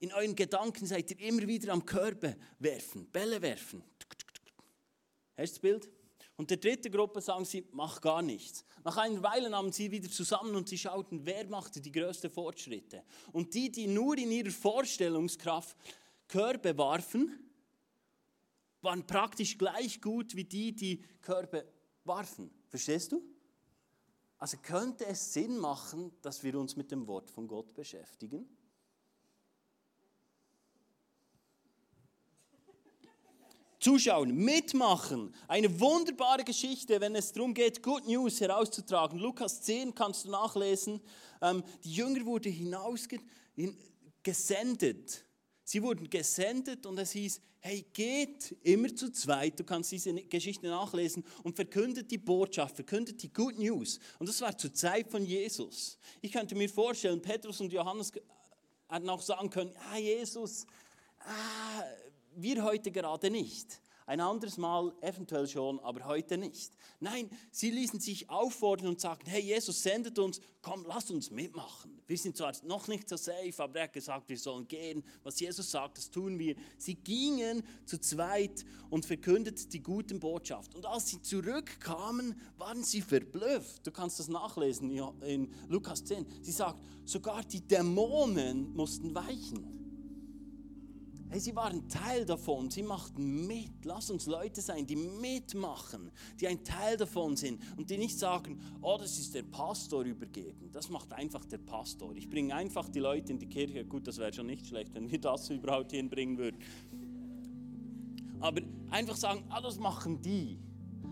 In 0.00 0.12
euren 0.12 0.34
Gedanken 0.34 0.86
seid 0.86 1.10
ihr 1.12 1.20
immer 1.20 1.46
wieder 1.46 1.72
am 1.72 1.86
Körbe 1.86 2.36
werfen, 2.58 3.06
Bälle 3.10 3.40
werfen. 3.40 3.82
Hast 5.36 5.38
du 5.38 5.54
das 5.54 5.58
Bild? 5.60 5.90
Und 6.36 6.50
der 6.50 6.56
dritte 6.56 6.90
Gruppe 6.90 7.20
sagen 7.20 7.44
sie, 7.44 7.64
mach 7.72 8.00
gar 8.00 8.20
nichts. 8.20 8.64
Nach 8.82 8.96
einer 8.96 9.22
Weile 9.22 9.48
nahmen 9.48 9.70
sie 9.70 9.90
wieder 9.90 10.10
zusammen 10.10 10.56
und 10.56 10.68
sie 10.68 10.78
schauten, 10.78 11.24
wer 11.24 11.46
machte 11.46 11.80
die 11.80 11.92
größten 11.92 12.30
Fortschritte. 12.30 13.04
Und 13.32 13.54
die, 13.54 13.70
die 13.70 13.86
nur 13.86 14.18
in 14.18 14.32
ihrer 14.32 14.50
Vorstellungskraft 14.50 15.76
Körbe 16.26 16.76
warfen, 16.76 17.38
waren 18.80 19.06
praktisch 19.06 19.56
gleich 19.56 20.00
gut 20.00 20.34
wie 20.34 20.44
die, 20.44 20.74
die 20.74 21.02
Körbe 21.22 21.66
warfen. 22.04 22.50
Verstehst 22.68 23.12
du? 23.12 23.22
Also 24.38 24.58
könnte 24.58 25.06
es 25.06 25.32
Sinn 25.32 25.56
machen, 25.56 26.12
dass 26.20 26.42
wir 26.42 26.58
uns 26.58 26.76
mit 26.76 26.90
dem 26.90 27.06
Wort 27.06 27.30
von 27.30 27.46
Gott 27.46 27.72
beschäftigen? 27.74 28.46
Zuschauen, 33.84 34.34
mitmachen. 34.34 35.32
Eine 35.46 35.78
wunderbare 35.78 36.42
Geschichte, 36.42 36.98
wenn 37.02 37.14
es 37.14 37.32
darum 37.32 37.52
geht, 37.52 37.82
Good 37.82 38.06
News 38.06 38.40
herauszutragen. 38.40 39.18
Lukas 39.18 39.60
10 39.60 39.94
kannst 39.94 40.24
du 40.24 40.30
nachlesen. 40.30 41.02
Ähm, 41.42 41.62
die 41.84 41.92
Jünger 41.92 42.24
wurden 42.24 42.50
hinausgesendet. 42.50 45.26
Sie 45.64 45.82
wurden 45.82 46.08
gesendet 46.08 46.86
und 46.86 46.98
es 46.98 47.12
hieß, 47.12 47.42
hey, 47.60 47.84
geht 47.92 48.56
immer 48.62 48.94
zu 48.94 49.12
zweit, 49.12 49.60
du 49.60 49.64
kannst 49.64 49.92
diese 49.92 50.14
Geschichte 50.14 50.68
nachlesen 50.68 51.22
und 51.42 51.56
verkündet 51.56 52.10
die 52.10 52.18
Botschaft, 52.18 52.76
verkündet 52.76 53.22
die 53.22 53.32
Good 53.32 53.58
News. 53.58 53.98
Und 54.18 54.30
das 54.30 54.40
war 54.40 54.56
zur 54.56 54.72
Zeit 54.72 55.10
von 55.10 55.26
Jesus. 55.26 55.98
Ich 56.22 56.32
könnte 56.32 56.54
mir 56.54 56.70
vorstellen, 56.70 57.20
Petrus 57.20 57.60
und 57.60 57.70
Johannes 57.72 58.12
hätten 58.88 59.10
auch 59.10 59.22
sagen 59.22 59.50
können, 59.50 59.74
ah, 59.90 59.98
Jesus, 59.98 60.66
ah, 61.20 61.82
wir 62.36 62.64
heute 62.64 62.90
gerade 62.90 63.30
nicht. 63.30 63.80
Ein 64.06 64.20
anderes 64.20 64.58
Mal 64.58 64.92
eventuell 65.00 65.48
schon, 65.48 65.80
aber 65.80 66.04
heute 66.04 66.36
nicht. 66.36 66.76
Nein, 67.00 67.30
sie 67.50 67.70
ließen 67.70 68.00
sich 68.00 68.28
auffordern 68.28 68.88
und 68.88 69.00
sagten, 69.00 69.30
hey, 69.30 69.40
Jesus 69.40 69.82
sendet 69.82 70.18
uns, 70.18 70.42
komm, 70.60 70.84
lass 70.86 71.10
uns 71.10 71.30
mitmachen. 71.30 72.02
Wir 72.06 72.18
sind 72.18 72.36
zwar 72.36 72.52
noch 72.64 72.86
nicht 72.86 73.08
so 73.08 73.16
safe, 73.16 73.54
aber 73.56 73.78
er 73.78 73.84
hat 73.84 73.94
gesagt, 73.94 74.28
wir 74.28 74.36
sollen 74.36 74.68
gehen. 74.68 75.02
Was 75.22 75.40
Jesus 75.40 75.70
sagt, 75.70 75.96
das 75.96 76.10
tun 76.10 76.38
wir. 76.38 76.54
Sie 76.76 76.96
gingen 76.96 77.62
zu 77.86 77.98
zweit 77.98 78.66
und 78.90 79.06
verkündeten 79.06 79.70
die 79.70 79.82
guten 79.82 80.20
Botschaft. 80.20 80.74
Und 80.74 80.84
als 80.84 81.08
sie 81.08 81.22
zurückkamen, 81.22 82.38
waren 82.58 82.84
sie 82.84 83.00
verblüfft. 83.00 83.86
Du 83.86 83.90
kannst 83.90 84.18
das 84.18 84.28
nachlesen 84.28 84.90
in 85.22 85.50
Lukas 85.68 86.04
10. 86.04 86.26
Sie 86.42 86.52
sagt, 86.52 86.78
sogar 87.06 87.42
die 87.44 87.62
Dämonen 87.62 88.74
mussten 88.74 89.14
weichen. 89.14 89.83
Hey, 91.34 91.40
sie 91.40 91.56
waren 91.56 91.88
Teil 91.88 92.24
davon, 92.24 92.70
sie 92.70 92.84
machten 92.84 93.48
mit. 93.48 93.84
Lass 93.84 94.08
uns 94.08 94.26
Leute 94.26 94.60
sein, 94.60 94.86
die 94.86 94.94
mitmachen, 94.94 96.12
die 96.38 96.46
ein 96.46 96.62
Teil 96.62 96.96
davon 96.96 97.36
sind 97.36 97.60
und 97.76 97.90
die 97.90 97.98
nicht 97.98 98.16
sagen, 98.16 98.60
oh, 98.80 98.96
das 99.00 99.18
ist 99.18 99.34
der 99.34 99.42
Pastor 99.42 100.04
übergeben. 100.04 100.70
Das 100.70 100.88
macht 100.90 101.12
einfach 101.12 101.44
der 101.44 101.58
Pastor. 101.58 102.14
Ich 102.14 102.30
bringe 102.30 102.54
einfach 102.54 102.88
die 102.88 103.00
Leute 103.00 103.32
in 103.32 103.40
die 103.40 103.48
Kirche. 103.48 103.84
Gut, 103.84 104.06
das 104.06 104.18
wäre 104.18 104.32
schon 104.32 104.46
nicht 104.46 104.64
schlecht, 104.64 104.94
wenn 104.94 105.10
wir 105.10 105.20
das 105.20 105.50
überhaupt 105.50 105.90
hinbringen 105.90 106.38
würden. 106.38 106.60
Aber 108.38 108.62
einfach 108.90 109.16
sagen, 109.16 109.42
ah, 109.48 109.60
das 109.60 109.76
machen 109.76 110.22
die. 110.22 110.60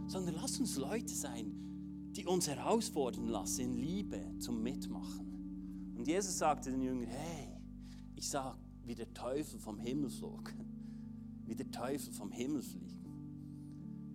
Sondern 0.07 0.37
lass 0.37 0.57
uns 0.61 0.77
Leute 0.77 1.13
sein, 1.13 2.13
die 2.13 2.27
uns 2.27 2.47
herausfordern 2.47 3.27
lassen 3.27 3.63
in 3.63 3.75
Liebe 3.75 4.39
zum 4.39 4.63
Mitmachen. 4.63 5.95
Und 5.99 6.07
Jesus 6.07 6.39
sagte 6.39 6.71
den 6.71 6.81
Jüngern, 6.81 7.09
hey, 7.09 7.49
ich 8.15 8.31
sah, 8.31 8.57
wie 8.85 8.95
der 8.95 9.13
Teufel 9.15 9.59
vom 9.59 9.79
Himmel 9.79 10.11
flog. 10.11 10.53
Wie 11.45 11.55
der 11.55 11.71
Teufel 11.71 12.13
vom 12.13 12.31
Himmel 12.31 12.63
fliegt. 12.63 13.09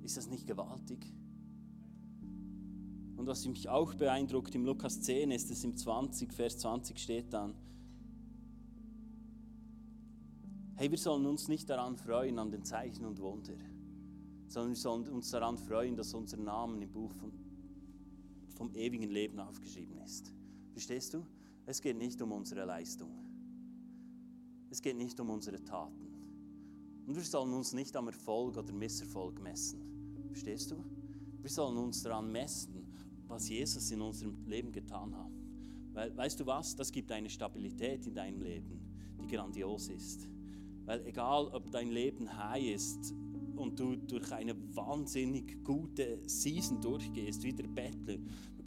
Ist 0.01 0.17
das 0.17 0.27
nicht 0.27 0.47
gewaltig? 0.47 1.13
Und 3.17 3.25
was 3.25 3.45
mich 3.47 3.67
auch 3.67 3.93
beeindruckt 3.95 4.53
im 4.55 4.63
Lukas 4.63 5.01
10 5.01 5.31
ist, 5.31 5.49
es 5.49 5.63
im 5.63 5.75
20, 5.75 6.31
Vers 6.31 6.59
20 6.59 6.97
steht 6.99 7.33
dann, 7.33 7.55
hey, 10.75 10.91
wir 10.91 10.97
sollen 10.97 11.25
uns 11.25 11.47
nicht 11.47 11.69
daran 11.69 11.97
freuen, 11.97 12.37
an 12.37 12.51
den 12.51 12.63
Zeichen 12.63 13.05
und 13.05 13.19
Wunder, 13.19 13.55
sondern 14.47 14.71
wir 14.71 14.77
sollen 14.77 15.07
uns 15.09 15.31
daran 15.31 15.57
freuen, 15.57 15.95
dass 15.95 16.13
unser 16.13 16.37
Name 16.37 16.83
im 16.83 16.91
Buch 16.91 17.11
vom, 17.15 17.31
vom 18.55 18.73
ewigen 18.75 19.09
Leben 19.09 19.39
aufgeschrieben 19.39 19.97
ist. 20.05 20.31
Verstehst 20.71 21.15
du? 21.15 21.25
Es 21.65 21.81
geht 21.81 21.97
nicht 21.97 22.21
um 22.21 22.31
unsere 22.31 22.65
Leistung. 22.65 23.26
Es 24.69 24.81
geht 24.81 24.97
nicht 24.97 25.19
um 25.19 25.29
unsere 25.29 25.63
Taten. 25.63 26.07
Und 27.05 27.15
wir 27.15 27.23
sollen 27.23 27.53
uns 27.53 27.73
nicht 27.73 27.95
am 27.95 28.07
Erfolg 28.07 28.57
oder 28.57 28.73
Misserfolg 28.73 29.41
messen. 29.41 30.27
Verstehst 30.29 30.71
du? 30.71 30.83
Wir 31.41 31.49
sollen 31.49 31.77
uns 31.77 32.03
daran 32.03 32.31
messen, 32.31 32.85
was 33.27 33.47
Jesus 33.47 33.89
in 33.91 34.01
unserem 34.01 34.45
Leben 34.45 34.71
getan 34.71 35.15
hat. 35.15 35.31
Weil, 35.93 36.15
weißt 36.15 36.39
du 36.39 36.45
was? 36.45 36.75
Das 36.75 36.91
gibt 36.91 37.11
eine 37.11 37.29
Stabilität 37.29 38.05
in 38.05 38.13
deinem 38.13 38.41
Leben, 38.41 38.79
die 39.21 39.27
grandios 39.27 39.87
ist. 39.87 40.27
Weil 40.85 41.05
egal, 41.05 41.47
ob 41.47 41.71
dein 41.71 41.89
Leben 41.89 42.37
high 42.37 42.75
ist 42.75 43.13
und 43.57 43.79
du 43.79 43.95
durch 43.95 44.31
eine 44.31 44.55
wahnsinnig 44.75 45.63
gute 45.63 46.19
Season 46.27 46.81
durchgehst, 46.81 47.43
wie 47.43 47.53
der 47.53 47.67
Bettler, 47.67 48.17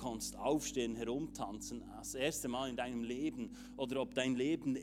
kannst 0.01 0.37
aufstehen, 0.37 0.97
herumtanzen, 0.97 1.83
das 1.99 2.15
erste 2.15 2.49
Mal 2.49 2.71
in 2.71 2.77
deinem 2.77 3.05
Leben 3.05 3.51
oder 3.77 4.01
ob 4.01 4.15
dein 4.15 4.35
Leben 4.35 4.77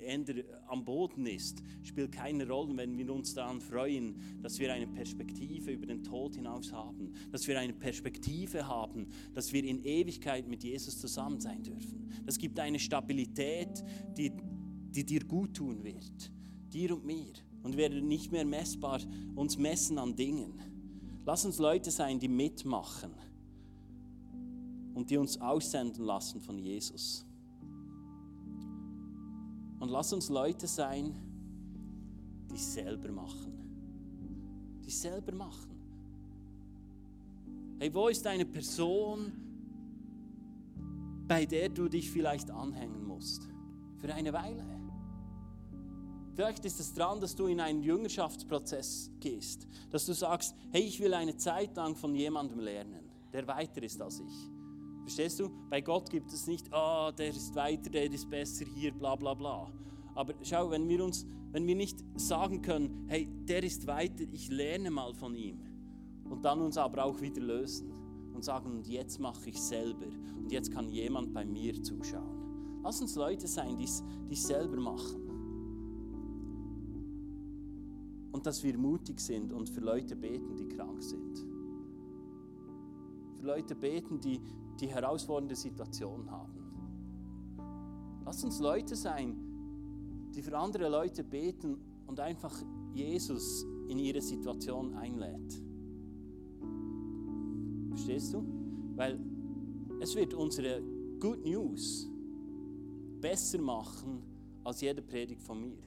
am 0.68 0.86
Boden 0.86 1.26
ist, 1.26 1.64
spielt 1.84 2.12
keine 2.12 2.48
Rolle, 2.48 2.78
wenn 2.78 2.98
wir 2.98 3.12
uns 3.12 3.34
daran 3.34 3.60
freuen, 3.60 4.16
dass 4.42 4.60
wir 4.60 4.72
eine 4.72 4.88
Perspektive 4.88 5.72
über 5.72 5.88
den 5.88 6.04
Tod 6.04 6.36
hinaus 6.36 6.72
haben, 6.72 7.14
dass 7.32 7.48
wir 7.48 7.60
eine 7.60 7.74
Perspektive 7.74 8.68
haben, 8.68 9.08
dass 9.34 9.52
wir 9.52 9.64
in 9.64 9.84
Ewigkeit 9.84 10.48
mit 10.48 10.64
Jesus 10.64 11.00
zusammen 11.00 11.40
sein 11.40 11.64
dürfen. 11.64 12.12
Das 12.26 12.38
gibt 12.38 12.60
eine 12.60 12.80
Stabilität, 12.80 13.84
die, 14.16 14.32
die 14.92 15.06
dir 15.06 15.24
gut 15.24 15.56
tun 15.56 15.84
wird, 15.84 16.32
dir 16.72 16.96
und 16.96 17.06
mir. 17.06 17.34
Und 17.68 17.76
werden 17.76 18.08
nicht 18.08 18.32
mehr 18.32 18.46
messbar 18.46 19.02
uns 19.36 19.58
messen 19.58 19.98
an 19.98 20.16
Dingen. 20.16 20.54
Lass 21.26 21.44
uns 21.44 21.58
Leute 21.58 21.92
sein, 21.92 22.18
die 22.18 22.30
mitmachen 22.30 23.12
und 24.94 25.10
die 25.10 25.18
uns 25.18 25.42
aussenden 25.42 26.06
lassen 26.06 26.40
von 26.40 26.58
Jesus. 26.58 27.26
Und 29.82 29.90
lass 29.90 30.14
uns 30.14 30.30
Leute 30.30 30.66
sein, 30.66 31.14
die 32.50 32.58
selber 32.58 33.12
machen. 33.12 33.52
Die 34.86 34.92
selber 34.92 35.36
machen. 35.36 35.76
Hey, 37.80 37.94
wo 37.94 38.08
ist 38.08 38.26
eine 38.26 38.46
Person, 38.46 39.34
bei 41.28 41.46
der 41.46 41.68
du 41.68 41.90
dich 41.90 42.10
vielleicht 42.10 42.50
anhängen 42.50 43.06
musst? 43.06 43.42
Für 43.98 44.14
eine 44.14 44.32
Weile. 44.32 44.77
Vielleicht 46.38 46.66
ist 46.66 46.80
es 46.80 46.94
dran, 46.94 47.20
dass 47.20 47.36
du 47.36 47.48
in 47.48 47.60
einen 47.60 47.82
Jüngerschaftsprozess 47.82 49.10
gehst, 49.20 49.68
dass 49.90 50.06
du 50.06 50.14
sagst, 50.14 50.54
hey, 50.70 50.84
ich 50.84 51.00
will 51.00 51.16
eine 51.16 51.36
Zeit 51.36 51.76
lang 51.76 51.96
von 51.96 52.14
jemandem 52.14 52.60
lernen, 52.60 53.10
der 53.34 53.48
weiter 53.48 53.82
ist 53.82 54.00
als 54.00 54.20
ich. 54.20 54.52
Verstehst 55.02 55.40
du? 55.40 55.50
Bei 55.68 55.82
Gott 55.82 56.12
gibt 56.12 56.32
es 56.32 56.46
nicht, 56.46 56.72
ah, 56.72 57.08
oh, 57.08 57.12
der 57.12 57.30
ist 57.30 57.56
weiter, 57.56 57.90
der 57.90 58.12
ist 58.12 58.30
besser 58.30 58.66
hier, 58.76 58.94
bla 58.94 59.16
bla 59.16 59.34
bla. 59.34 59.72
Aber 60.14 60.36
schau, 60.44 60.70
wenn 60.70 60.88
wir 60.88 61.04
uns, 61.04 61.26
wenn 61.54 61.66
wir 61.66 61.76
nicht 61.76 62.04
sagen 62.18 62.62
können, 62.62 63.08
hey, 63.08 63.28
der 63.46 63.64
ist 63.64 63.88
weiter, 63.88 64.26
ich 64.32 64.50
lerne 64.50 64.92
mal 64.92 65.16
von 65.16 65.34
ihm. 65.34 65.60
Und 66.30 66.46
dann 66.46 66.62
uns 66.62 66.78
aber 66.78 67.04
auch 67.04 67.20
wieder 67.20 67.42
lösen 67.42 67.92
und 68.36 68.44
sagen, 68.44 68.70
und 68.70 68.88
jetzt 68.88 69.20
mache 69.20 69.50
ich 69.50 69.60
selber. 69.60 70.06
Und 70.38 70.52
jetzt 70.52 70.72
kann 70.72 70.92
jemand 70.92 71.34
bei 71.34 71.46
mir 71.46 71.82
zuschauen. 71.82 72.82
Lass 72.84 73.02
uns 73.02 73.16
Leute 73.16 73.48
sein, 73.48 73.76
die 73.80 73.86
es 74.34 74.44
selber 74.44 74.78
machen. 74.78 75.27
Und 78.38 78.46
dass 78.46 78.64
wir 78.64 78.78
mutig 78.78 79.20
sind 79.20 79.52
und 79.52 79.68
für 79.68 79.80
Leute 79.82 80.16
beten, 80.16 80.56
die 80.56 80.68
krank 80.68 81.02
sind. 81.02 81.40
Für 83.34 83.48
Leute 83.48 83.76
beten, 83.76 84.20
die, 84.20 84.40
die 84.80 84.86
herausfordernde 84.86 85.56
Situationen 85.56 86.30
haben. 86.30 86.54
Lass 88.24 88.44
uns 88.44 88.60
Leute 88.60 88.96
sein, 88.96 90.30
die 90.36 90.44
für 90.44 90.56
andere 90.56 90.88
Leute 90.88 91.24
beten 91.24 91.80
und 92.06 92.20
einfach 92.20 92.56
Jesus 92.94 93.66
in 93.88 93.98
ihre 93.98 94.22
Situation 94.22 94.94
einlädt. 94.94 95.60
Verstehst 97.90 98.36
du? 98.36 98.46
Weil 98.98 99.20
es 100.00 100.16
wird 100.16 100.36
unsere 100.36 100.84
Good 101.20 101.44
News 101.44 102.08
besser 103.20 103.60
machen 103.60 104.22
als 104.64 104.82
jede 104.82 105.02
Predigt 105.02 105.42
von 105.42 105.60
mir. 105.60 105.80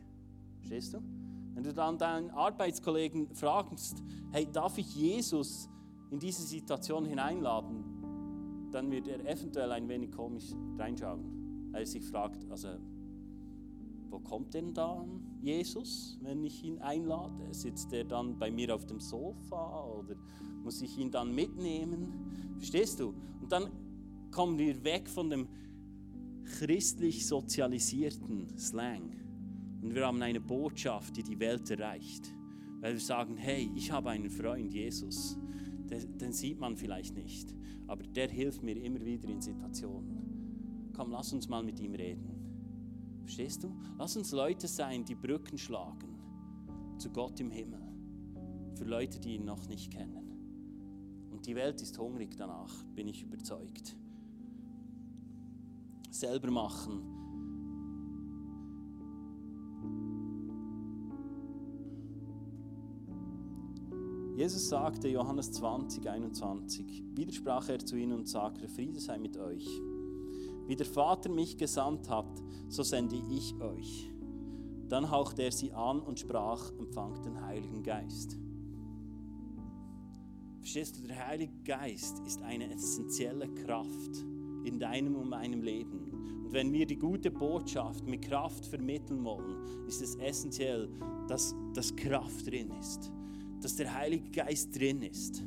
Verstehst 0.59 0.95
du? 0.95 1.20
Wenn 1.61 1.65
du 1.65 1.75
dann 1.75 1.99
deinen 1.99 2.31
Arbeitskollegen 2.31 3.35
fragst, 3.35 4.03
hey, 4.33 4.49
darf 4.51 4.79
ich 4.79 4.97
Jesus 4.97 5.69
in 6.11 6.19
diese 6.19 6.43
Situation 6.43 7.05
hineinladen, 7.05 8.71
dann 8.71 8.91
wird 8.91 9.07
er 9.09 9.21
eventuell 9.27 9.71
ein 9.73 9.87
wenig 9.87 10.11
komisch 10.11 10.55
reinschauen, 10.79 11.69
weil 11.71 11.83
er 11.83 11.87
sich 11.87 12.03
fragt, 12.03 12.51
also 12.51 12.69
wo 14.09 14.21
kommt 14.21 14.55
denn 14.55 14.73
da 14.73 15.05
Jesus, 15.43 16.19
wenn 16.23 16.43
ich 16.45 16.65
ihn 16.65 16.79
einlade? 16.79 17.53
Sitzt 17.53 17.93
er 17.93 18.05
dann 18.05 18.39
bei 18.39 18.51
mir 18.51 18.75
auf 18.75 18.87
dem 18.87 18.99
Sofa 18.99 19.85
oder 19.85 20.17
muss 20.65 20.81
ich 20.81 20.97
ihn 20.97 21.11
dann 21.11 21.35
mitnehmen? 21.35 22.55
Verstehst 22.57 23.01
du? 23.01 23.13
Und 23.43 23.53
dann 23.53 23.71
kommen 24.31 24.57
wir 24.57 24.83
weg 24.83 25.11
von 25.11 25.29
dem 25.29 25.47
christlich 26.59 27.27
sozialisierten 27.27 28.57
Slang 28.57 29.20
und 29.83 29.95
wir 29.95 30.07
haben 30.07 30.21
eine 30.23 30.41
Botschaft, 30.41 31.17
die 31.17 31.23
die 31.23 31.39
Welt 31.39 31.71
erreicht, 31.71 32.35
weil 32.81 32.95
wir 32.95 33.01
sagen, 33.01 33.37
hey, 33.37 33.71
ich 33.75 33.91
habe 33.91 34.11
einen 34.11 34.31
Freund, 34.31 34.73
Jesus, 34.73 35.39
den, 35.91 36.19
den 36.19 36.33
sieht 36.33 36.59
man 36.59 36.77
vielleicht 36.77 37.15
nicht 37.15 37.55
aber 37.91 38.05
der 38.05 38.29
hilft 38.29 38.63
mir 38.63 38.81
immer 38.81 39.05
wieder 39.05 39.29
in 39.29 39.41
Situationen. 39.41 40.93
Komm, 40.95 41.11
lass 41.11 41.33
uns 41.33 41.49
mal 41.49 41.65
mit 41.65 41.81
ihm 41.81 41.93
reden. 41.93 43.19
Verstehst 43.25 43.65
du? 43.65 43.75
Lass 43.99 44.17
uns 44.17 44.31
Leute 44.31 44.69
sein, 44.69 45.05
die 45.05 45.17
Brücken 45.17 45.59
schlagen 45.59 46.21
zu 46.99 47.11
Gott 47.11 47.41
im 47.41 47.51
Himmel. 47.51 47.83
Für 48.77 48.85
Leute, 48.85 49.19
die 49.19 49.35
ihn 49.35 49.45
noch 49.45 49.67
nicht 49.67 49.93
kennen. 49.93 51.29
Und 51.33 51.47
die 51.47 51.57
Welt 51.57 51.83
ist 51.83 51.99
hungrig 51.99 52.37
danach, 52.37 52.85
bin 52.95 53.09
ich 53.09 53.25
überzeugt. 53.25 53.97
Selber 56.11 56.53
machen 56.53 57.03
Jesus 64.41 64.71
sagte, 64.71 65.07
Johannes 65.07 65.53
20, 65.53 66.09
21, 66.09 67.05
widersprach 67.15 67.69
er 67.69 67.79
zu 67.79 67.95
ihnen 67.97 68.15
und 68.15 68.27
sagte, 68.27 68.69
Friede 68.69 68.99
sei 68.99 69.19
mit 69.19 69.37
euch. 69.37 69.69
Wie 70.67 70.77
der 70.77 70.87
Vater 70.87 71.29
mich 71.29 71.59
gesandt 71.59 72.09
hat, 72.09 72.43
so 72.71 72.83
sende 72.83 73.17
ich 73.17 73.55
euch. 73.61 74.11
Dann 74.89 75.11
hauchte 75.11 75.43
er 75.43 75.53
sie 75.53 75.73
an 75.73 76.01
und 76.01 76.21
sprach, 76.21 76.73
empfangt 76.79 77.23
den 77.27 77.39
Heiligen 77.45 77.83
Geist. 77.83 78.39
Verstehst 80.61 80.97
du, 80.97 81.07
der 81.07 81.27
Heilige 81.27 81.63
Geist 81.63 82.21
ist 82.21 82.41
eine 82.41 82.73
essentielle 82.73 83.47
Kraft 83.67 84.25
in 84.65 84.79
deinem 84.79 85.17
und 85.17 85.29
meinem 85.29 85.61
Leben. 85.61 86.45
Und 86.47 86.53
wenn 86.55 86.73
wir 86.73 86.87
die 86.87 86.97
gute 86.97 87.31
Botschaft 87.31 88.07
mit 88.07 88.23
Kraft 88.23 88.65
vermitteln 88.65 89.23
wollen, 89.23 89.87
ist 89.87 90.01
es 90.01 90.15
essentiell, 90.15 90.89
dass, 91.29 91.55
dass 91.75 91.95
Kraft 91.95 92.47
drin 92.47 92.71
ist 92.81 93.13
dass 93.61 93.77
der 93.77 93.95
Heilige 93.95 94.31
Geist 94.31 94.79
drin 94.79 95.03
ist. 95.03 95.43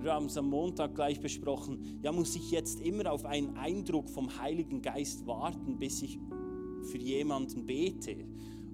Wir 0.00 0.12
haben 0.12 0.26
es 0.26 0.36
am 0.36 0.48
Montag 0.48 0.94
gleich 0.94 1.20
besprochen. 1.20 2.00
Ja, 2.02 2.10
muss 2.10 2.34
ich 2.34 2.50
jetzt 2.50 2.80
immer 2.80 3.12
auf 3.12 3.24
einen 3.24 3.56
Eindruck 3.56 4.10
vom 4.10 4.36
Heiligen 4.40 4.82
Geist 4.82 5.26
warten, 5.26 5.78
bis 5.78 6.02
ich 6.02 6.18
für 6.90 6.98
jemanden 6.98 7.66
bete 7.66 8.16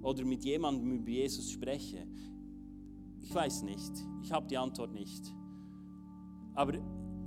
oder 0.01 0.25
mit 0.25 0.43
jemandem 0.43 0.91
über 0.91 1.09
Jesus 1.09 1.51
spreche? 1.51 2.07
Ich 3.21 3.33
weiß 3.33 3.61
nicht. 3.63 3.91
Ich 4.23 4.31
habe 4.31 4.47
die 4.47 4.57
Antwort 4.57 4.91
nicht. 4.91 5.33
Aber 6.55 6.73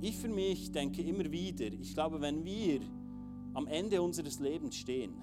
ich 0.01 0.17
für 0.17 0.27
mich 0.27 0.71
denke 0.71 1.01
immer 1.01 1.31
wieder, 1.31 1.67
ich 1.67 1.93
glaube, 1.93 2.19
wenn 2.19 2.43
wir 2.43 2.81
am 3.53 3.67
Ende 3.67 4.01
unseres 4.01 4.39
Lebens 4.39 4.75
stehen 4.75 5.13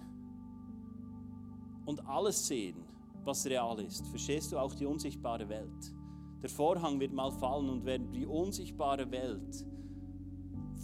und 1.85 2.07
alles 2.07 2.47
sehen, 2.47 2.77
was 3.25 3.47
real 3.47 3.79
ist. 3.81 4.07
Verstehst 4.09 4.53
du 4.53 4.59
auch 4.59 4.75
die 4.75 4.87
unsichtbare 4.87 5.49
Welt? 5.49 5.95
Der 6.43 6.51
Vorhang 6.51 6.99
wird 7.01 7.13
mal 7.13 7.31
fallen 7.31 7.69
und 7.69 7.85
werden 7.85 8.11
die 8.13 8.27
unsichtbare 8.27 9.11
Welt 9.11 9.67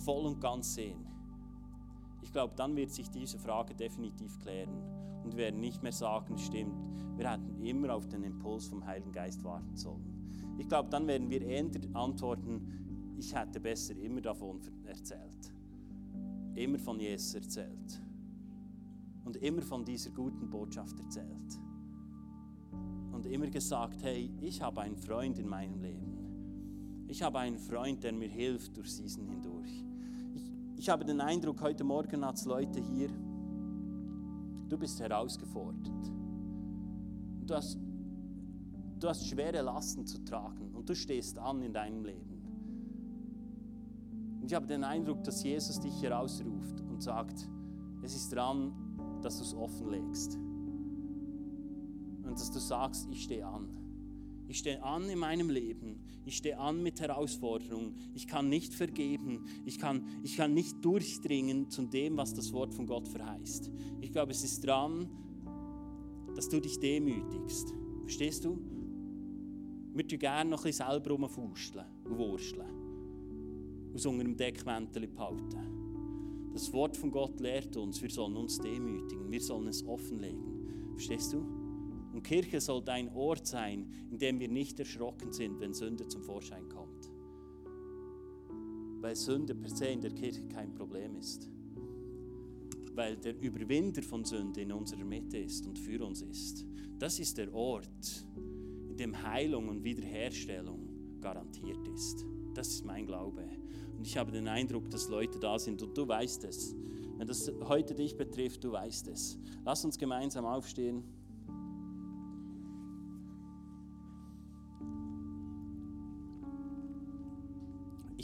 voll 0.05 0.27
und 0.27 0.41
ganz 0.41 0.75
sehen. 0.75 1.07
ich 2.23 2.33
glaube, 2.33 2.55
dann 2.57 2.77
wird 2.77 2.91
sich 2.91 3.09
diese 3.09 3.39
Frage 3.39 3.75
definitiv 3.75 4.39
klären. 4.41 4.71
Und 5.25 5.33
wir 5.33 5.45
werden 5.45 5.61
nicht 5.61 5.83
mehr 5.83 5.93
sagen, 5.93 6.37
stimmt, 6.39 6.75
wir 7.17 7.31
hätten 7.31 7.57
immer 7.61 7.95
auf 7.95 8.07
den 8.09 8.23
Impuls 8.23 8.67
vom 8.67 8.85
Heiligen 8.85 9.13
Geist 9.13 9.43
warten 9.43 9.77
sollen. 9.77 10.55
Ich 10.59 10.69
glaube, 10.69 10.89
dann 10.91 11.07
werden 11.07 11.31
wir 11.31 11.43
eher 11.43 11.65
antworten, 11.95 13.15
ich 13.17 13.35
hätte 13.35 13.61
besser 13.61 13.97
immer 13.97 14.21
davon 14.21 14.61
erzählt. 14.85 15.53
Immer 16.55 16.79
von 16.79 17.01
Jesus 17.01 17.35
erzählt. 17.35 18.03
Und 19.25 19.37
immer 19.39 19.63
von 19.63 19.85
dieser 19.85 20.11
guten 20.11 20.49
Botschaft 20.51 20.99
erzählt. 21.01 21.59
Immer 23.31 23.49
gesagt, 23.49 24.03
hey, 24.03 24.31
ich 24.41 24.63
habe 24.63 24.81
einen 24.81 24.97
Freund 24.97 25.39
in 25.39 25.49
meinem 25.49 25.81
Leben. 25.81 27.05
Ich 27.09 27.23
habe 27.23 27.39
einen 27.39 27.59
Freund, 27.59 28.03
der 28.03 28.13
mir 28.13 28.29
hilft 28.29 28.77
durch 28.77 28.97
diesen 28.97 29.27
hindurch. 29.27 29.85
Ich, 30.35 30.53
ich 30.77 30.89
habe 30.89 31.05
den 31.05 31.21
Eindruck, 31.21 31.61
heute 31.63 31.85
Morgen 31.85 32.25
hat 32.25 32.37
es 32.37 32.45
Leute 32.45 32.81
hier, 32.81 33.09
du 34.69 34.77
bist 34.77 35.01
herausgefordert. 35.01 36.13
Du 37.47 37.55
hast 37.55 37.79
Du 38.99 39.09
hast 39.09 39.27
schwere 39.27 39.61
Lasten 39.61 40.07
zu 40.07 40.25
tragen 40.25 40.75
und 40.75 40.89
du 40.89 40.95
stehst 40.95 41.39
an 41.39 41.61
in 41.61 41.73
deinem 41.73 42.05
Leben. 42.05 42.43
Und 44.41 44.47
ich 44.47 44.55
habe 44.55 44.67
den 44.67 44.85
Eindruck, 44.85 45.23
dass 45.23 45.43
Jesus 45.43 45.79
dich 45.81 46.03
herausruft 46.03 46.81
und 46.81 47.03
sagt, 47.03 47.47
es 48.03 48.17
ist 48.17 48.35
dran, 48.35 48.73
dass 49.21 49.37
du 49.37 49.43
es 49.45 49.55
offenlegst. 49.55 50.39
Und 52.27 52.41
dass 52.41 52.51
du 52.51 52.59
sagst, 52.59 53.09
ich 53.11 53.23
stehe 53.23 53.47
an. 53.47 53.69
Ich 54.49 54.59
stehe 54.59 54.83
an 54.83 55.09
in 55.09 55.19
meinem 55.19 55.51
Leben. 55.51 56.01
Ich 56.25 56.37
stehe 56.37 56.59
an 56.59 56.83
mit 56.83 57.01
Herausforderungen. 57.01 57.97
Ich 58.15 58.27
kann 58.27 58.49
nicht 58.49 58.75
vergeben. 58.75 59.45
Ich 59.65 59.79
kann, 59.79 60.05
ich 60.23 60.37
kann 60.37 60.55
nicht 60.55 60.85
durchdringen 60.85 61.71
zu 61.71 61.83
dem, 61.83 62.17
was 62.17 62.35
das 62.35 62.53
Wort 62.53 62.75
von 62.75 62.87
Gott 62.87 63.09
verheißt. 63.09 63.71
Ich 64.01 64.13
glaube, 64.13 64.33
es 64.33 64.45
ist 64.45 64.65
dran, 64.65 65.09
dass 66.35 66.49
du 66.49 66.61
dich 66.61 66.79
demütigst. 66.79 67.73
Verstehst 68.03 68.45
du? 68.45 68.59
Wir 69.95 70.07
tun 70.07 70.19
gerne 70.19 70.51
noch 70.51 70.61
ein 70.61 70.65
bisschen 70.65 70.87
selber 70.87 71.11
rumfusteln 71.11 71.87
und 72.05 72.19
wursteln. 72.19 72.67
Aus 73.95 74.05
unter 74.05 74.25
dem 74.25 74.37
Deckmäntel 74.37 75.07
behalten. 75.09 76.53
Das 76.53 76.73
Wort 76.73 76.97
von 76.97 77.11
Gott 77.11 77.41
lehrt 77.41 77.77
uns, 77.77 78.01
wir 78.01 78.11
sollen 78.11 78.37
uns 78.37 78.59
demütigen, 78.59 79.31
wir 79.31 79.41
sollen 79.41 79.69
es 79.69 79.87
offenlegen. 79.87 80.93
Verstehst 80.95 81.33
du? 81.33 81.56
Und 82.17 82.23
Kirche 82.23 82.63
sollte 82.63 82.93
ein 82.93 83.15
Ort 83.15 83.47
sein, 83.47 83.93
in 84.11 84.17
dem 84.17 84.41
wir 84.41 84.49
nicht 84.49 84.79
erschrocken 84.79 85.35
sind, 85.35 85.61
wenn 85.61 85.75
Sünde 85.75 86.09
zum 86.09 86.23
Vorschein 86.23 86.67
kommt. 86.71 87.11
Weil 89.03 89.15
Sünde 89.15 89.55
per 89.55 89.69
se 89.69 89.89
in 89.89 90.01
der 90.01 90.13
Kirche 90.13 90.49
kein 90.49 90.73
Problem 90.73 91.15
ist. 91.17 91.51
Weil 92.95 93.19
der 93.19 93.39
Überwinder 93.39 94.03
von 94.03 94.25
Sünde 94.25 94.63
in 94.63 94.73
unserer 94.73 95.05
Mitte 95.05 95.37
ist 95.37 95.67
und 95.67 95.79
für 95.79 96.03
uns 96.07 96.23
ist. 96.23 96.65
Das 96.99 97.19
ist 97.19 97.37
der 97.37 97.53
Ort, 97.53 98.25
in 98.89 98.97
dem 98.97 99.23
Heilung 99.23 99.69
und 99.69 99.85
Wiederherstellung 99.85 101.21
garantiert 101.21 101.87
ist. 101.89 102.25
Das 102.55 102.69
ist 102.69 102.87
mein 102.87 103.05
Glaube. 103.05 103.45
Und 103.99 104.07
ich 104.07 104.17
habe 104.17 104.33
den 104.33 104.49
Eindruck, 104.49 104.89
dass 104.89 105.11
Leute 105.11 105.39
da 105.39 105.59
sind 105.59 105.83
und 105.83 105.95
du 105.99 106.09
weißt 106.09 106.45
es. 106.45 106.75
Wenn 107.19 107.27
das 107.27 107.53
heute 107.65 107.95
dich 107.95 108.17
betrifft, 108.17 108.65
du 108.65 108.73
weißt 108.73 109.09
es. 109.09 109.39
Lass 109.67 109.85
uns 109.85 109.99
gemeinsam 109.99 110.47
aufstehen. 110.47 111.05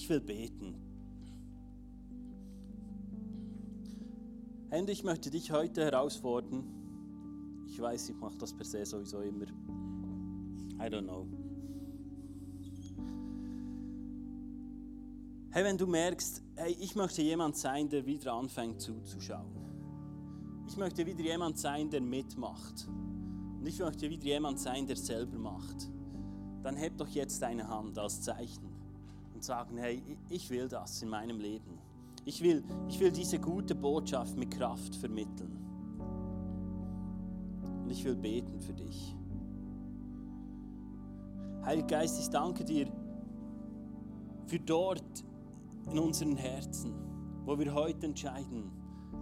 Ich 0.02 0.08
will 0.08 0.20
beten. 0.20 0.74
Herr, 4.68 4.88
ich 4.88 5.04
möchte 5.04 5.30
dich 5.30 5.52
heute 5.52 5.84
herausfordern. 5.84 6.64
Ich 7.68 7.80
weiß, 7.80 8.08
ich 8.08 8.16
mache 8.16 8.36
das 8.36 8.52
per 8.52 8.64
se 8.64 8.84
sowieso 8.84 9.20
immer. 9.20 9.44
I 10.80 10.88
don't 10.90 11.04
know. 11.04 11.28
Hey, 15.52 15.62
wenn 15.62 15.78
du 15.78 15.86
merkst, 15.86 16.42
hey, 16.56 16.76
ich 16.80 16.96
möchte 16.96 17.22
jemand 17.22 17.56
sein, 17.56 17.88
der 17.88 18.04
wieder 18.04 18.32
anfängt 18.32 18.80
zuzuschauen. 18.80 19.54
Ich 20.66 20.76
möchte 20.76 21.06
wieder 21.06 21.22
jemand 21.22 21.58
sein, 21.58 21.88
der 21.90 22.00
mitmacht. 22.00 22.88
Und 22.88 23.66
ich 23.68 23.78
möchte 23.78 24.10
wieder 24.10 24.24
jemand 24.24 24.58
sein, 24.58 24.84
der 24.84 24.96
selber 24.96 25.38
macht. 25.38 25.88
Dann 26.64 26.74
heb 26.74 26.98
doch 26.98 27.06
jetzt 27.06 27.40
deine 27.40 27.68
Hand 27.68 27.96
als 28.00 28.20
Zeichen 28.20 28.71
und 29.42 29.46
sagen, 29.46 29.76
hey, 29.76 30.00
ich 30.28 30.48
will 30.50 30.68
das 30.68 31.02
in 31.02 31.08
meinem 31.08 31.40
Leben. 31.40 31.76
Ich 32.24 32.40
will, 32.44 32.62
ich 32.88 33.00
will 33.00 33.10
diese 33.10 33.40
gute 33.40 33.74
Botschaft 33.74 34.36
mit 34.36 34.52
Kraft 34.52 34.94
vermitteln. 34.94 35.58
Und 37.82 37.90
ich 37.90 38.04
will 38.04 38.14
beten 38.14 38.60
für 38.60 38.72
dich. 38.72 39.16
Heiliger 41.64 41.88
Geist, 41.88 42.20
ich 42.20 42.30
danke 42.30 42.64
dir 42.64 42.86
für 44.46 44.60
dort 44.60 45.24
in 45.90 45.98
unseren 45.98 46.36
Herzen, 46.36 46.94
wo 47.44 47.58
wir 47.58 47.74
heute 47.74 48.06
entscheiden, 48.06 48.70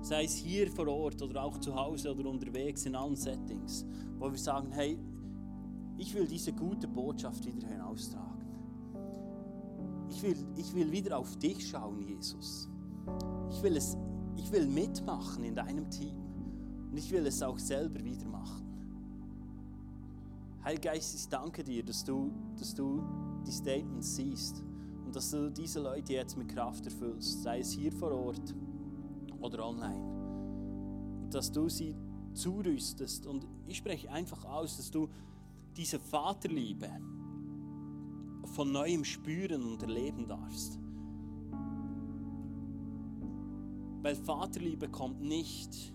sei 0.03 0.25
es 0.25 0.35
hier 0.35 0.71
vor 0.71 0.87
Ort 0.89 1.23
oder 1.23 1.45
auch 1.45 1.57
zu 1.61 1.75
Hause 1.75 2.15
oder 2.15 2.29
unterwegs 2.29 2.85
in 2.85 2.95
allen 2.95 3.17
Settings, 3.17 3.87
wo 4.19 4.31
wir 4.31 4.39
sagen, 4.39 4.71
hey, 4.71 4.99
ich 5.97 6.15
will 6.15 6.27
diese 6.27 6.53
gute 6.53 6.87
Botschaft 6.89 7.47
wieder 7.47 7.69
hinaustragen. 7.69 8.40
Ich 10.21 10.27
will, 10.27 10.47
ich 10.55 10.75
will 10.75 10.93
wieder 10.93 11.17
auf 11.19 11.35
dich 11.39 11.67
schauen, 11.67 12.03
Jesus. 12.03 12.69
Ich 13.51 13.63
will, 13.63 13.75
es, 13.75 13.97
ich 14.37 14.53
will 14.53 14.67
mitmachen 14.67 15.45
in 15.45 15.55
deinem 15.55 15.91
Team 15.91 16.15
und 16.91 16.99
ich 16.99 17.11
will 17.11 17.27
es 17.27 17.43
auch 17.43 17.59
selber 17.59 18.05
wieder 18.05 18.27
machen. 18.27 18.67
Heiliger 20.63 20.93
Geist, 20.93 21.15
ich 21.15 21.27
danke 21.27 21.65
dir, 21.65 21.83
dass 21.83 22.05
du, 22.05 22.31
dass 22.59 22.75
du 22.75 23.03
die 23.47 23.51
Statements 23.51 24.17
siehst 24.17 24.63
und 25.07 25.17
dass 25.17 25.31
du 25.31 25.51
diese 25.51 25.81
Leute 25.81 26.13
jetzt 26.13 26.37
mit 26.37 26.49
Kraft 26.49 26.85
erfüllst, 26.85 27.43
sei 27.43 27.61
es 27.61 27.71
hier 27.71 27.91
vor 27.91 28.13
Ort 28.13 28.55
oder 29.41 29.67
online. 29.67 31.23
Und 31.23 31.33
dass 31.33 31.51
du 31.51 31.71
sie 31.71 31.97
zurüstest 32.35 33.25
und 33.25 33.47
ich 33.67 33.79
spreche 33.79 34.11
einfach 34.11 34.45
aus, 34.45 34.77
dass 34.77 34.91
du 34.91 35.09
diese 35.79 35.99
Vaterliebe 35.99 36.91
von 38.45 38.73
neuem 38.73 39.05
spüren 39.05 39.63
und 39.65 39.83
erleben 39.83 40.27
darfst. 40.27 40.79
Weil 44.03 44.17
Vaterliebe 44.17 44.89
kommt 44.89 45.21
nicht 45.21 45.93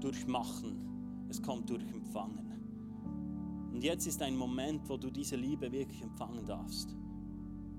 durch 0.00 0.26
Machen, 0.26 1.26
es 1.28 1.42
kommt 1.42 1.68
durch 1.70 1.84
Empfangen. 1.84 2.44
Und 3.72 3.82
jetzt 3.82 4.06
ist 4.06 4.22
ein 4.22 4.36
Moment, 4.36 4.88
wo 4.88 4.96
du 4.96 5.10
diese 5.10 5.34
Liebe 5.34 5.70
wirklich 5.72 6.00
empfangen 6.00 6.46
darfst. 6.46 6.96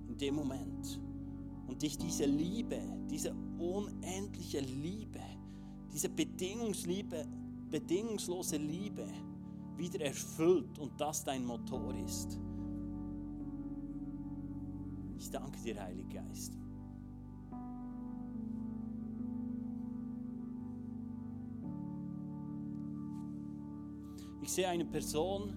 In 0.09 0.17
dem 0.17 0.35
Moment. 0.35 0.99
Und 1.67 1.81
dich 1.81 1.97
diese 1.97 2.25
Liebe, 2.25 2.81
diese 3.09 3.33
unendliche 3.57 4.59
Liebe, 4.59 5.21
diese 5.91 6.09
Bedingungsliebe, 6.09 7.25
bedingungslose 7.71 8.57
Liebe 8.57 9.07
wieder 9.77 10.01
erfüllt 10.01 10.77
und 10.79 10.99
das 10.99 11.23
dein 11.23 11.45
Motor 11.45 11.95
ist. 12.05 12.39
Ich 15.25 15.31
danke 15.31 15.59
dir, 15.59 15.81
Heiliger 15.81 16.21
Geist. 16.21 16.55
Ich 24.43 24.51
sehe 24.51 24.69
eine 24.69 24.85
Person, 24.85 25.55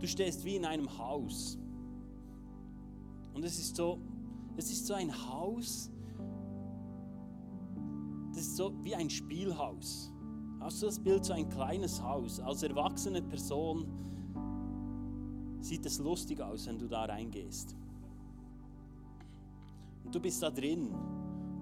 Du 0.00 0.06
stehst 0.06 0.42
wie 0.42 0.56
in 0.56 0.64
einem 0.64 0.96
Haus. 0.96 1.58
Und 3.34 3.44
es 3.44 3.58
ist 3.58 3.76
so, 3.76 3.98
es 4.56 4.70
ist 4.70 4.86
so 4.86 4.94
ein 4.94 5.12
Haus, 5.28 5.90
das 8.30 8.38
ist 8.38 8.56
so 8.56 8.72
wie 8.82 8.94
ein 8.94 9.10
Spielhaus. 9.10 10.10
Hast 10.60 10.80
du 10.80 10.86
das 10.86 10.98
Bild, 10.98 11.26
so 11.26 11.34
ein 11.34 11.50
kleines 11.50 12.02
Haus? 12.02 12.40
Als 12.40 12.62
erwachsene 12.62 13.20
Person 13.20 13.86
sieht 15.60 15.84
es 15.84 15.98
lustig 15.98 16.40
aus, 16.40 16.66
wenn 16.66 16.78
du 16.78 16.88
da 16.88 17.04
reingehst. 17.04 17.76
Und 20.04 20.14
du 20.14 20.20
bist 20.20 20.42
da 20.42 20.50
drin. 20.50 20.94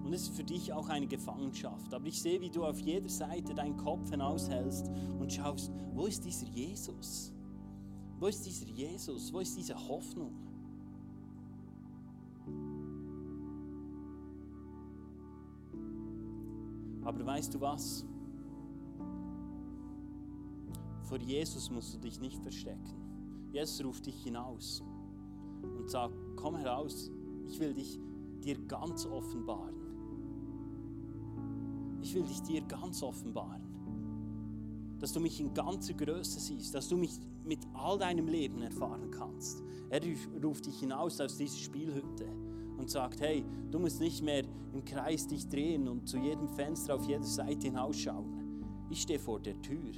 Und 0.03 0.13
es 0.13 0.23
ist 0.23 0.35
für 0.35 0.43
dich 0.43 0.73
auch 0.73 0.89
eine 0.89 1.07
Gefangenschaft. 1.07 1.93
Aber 1.93 2.05
ich 2.07 2.21
sehe, 2.21 2.41
wie 2.41 2.49
du 2.49 2.65
auf 2.65 2.79
jeder 2.79 3.09
Seite 3.09 3.55
deinen 3.55 3.77
Kopf 3.77 4.09
hinaushältst 4.09 4.91
und 5.19 5.31
schaust, 5.31 5.71
wo 5.93 6.05
ist 6.05 6.25
dieser 6.25 6.47
Jesus? 6.47 7.31
Wo 8.19 8.27
ist 8.27 8.45
dieser 8.45 8.67
Jesus? 8.67 9.31
Wo 9.31 9.39
ist 9.39 9.57
diese 9.57 9.75
Hoffnung? 9.87 10.31
Aber 17.03 17.25
weißt 17.25 17.53
du 17.53 17.61
was? 17.61 18.05
Vor 21.03 21.19
Jesus 21.19 21.69
musst 21.69 21.93
du 21.93 21.99
dich 21.99 22.19
nicht 22.19 22.41
verstecken. 22.41 23.49
Jesus 23.51 23.83
ruft 23.85 24.05
dich 24.05 24.23
hinaus 24.23 24.81
und 25.61 25.89
sagt, 25.89 26.15
komm 26.35 26.55
heraus, 26.55 27.11
ich 27.47 27.59
will 27.59 27.73
dich 27.73 27.99
dir 28.43 28.57
ganz 28.67 29.05
offenbaren. 29.05 29.75
Ich 32.01 32.13
will 32.13 32.23
dich 32.23 32.41
dir 32.41 32.61
ganz 32.61 33.01
offenbaren. 33.01 33.61
Dass 34.99 35.13
du 35.13 35.19
mich 35.19 35.39
in 35.39 35.53
ganzer 35.53 35.93
Größe 35.93 36.39
siehst, 36.39 36.73
dass 36.75 36.87
du 36.87 36.97
mich 36.97 37.19
mit 37.45 37.59
all 37.73 37.97
deinem 37.97 38.27
Leben 38.27 38.61
erfahren 38.61 39.09
kannst. 39.11 39.63
Er 39.89 40.01
ruft 40.43 40.65
dich 40.65 40.79
hinaus 40.79 41.19
aus 41.19 41.37
dieser 41.37 41.57
Spielhütte 41.57 42.27
und 42.77 42.89
sagt, 42.89 43.21
hey, 43.21 43.45
du 43.71 43.79
musst 43.79 43.99
nicht 43.99 44.21
mehr 44.21 44.43
im 44.73 44.83
Kreis 44.83 45.27
dich 45.27 45.47
drehen 45.47 45.87
und 45.87 46.07
zu 46.07 46.17
jedem 46.17 46.49
Fenster 46.49 46.95
auf 46.95 47.05
jeder 47.07 47.23
Seite 47.23 47.67
hinausschauen. 47.67 48.63
Ich 48.89 49.01
stehe 49.01 49.19
vor 49.19 49.39
der 49.39 49.61
Tür 49.61 49.91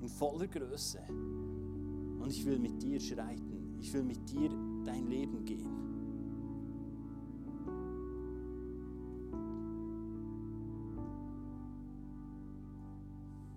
in 0.00 0.08
voller 0.08 0.48
Größe 0.48 1.00
und 1.08 2.28
ich 2.30 2.44
will 2.44 2.58
mit 2.58 2.82
dir 2.82 3.00
schreiten. 3.00 3.76
Ich 3.78 3.92
will 3.92 4.02
mit 4.02 4.28
dir 4.30 4.50
dein 4.84 5.06
Leben 5.06 5.44
gehen. 5.44 5.91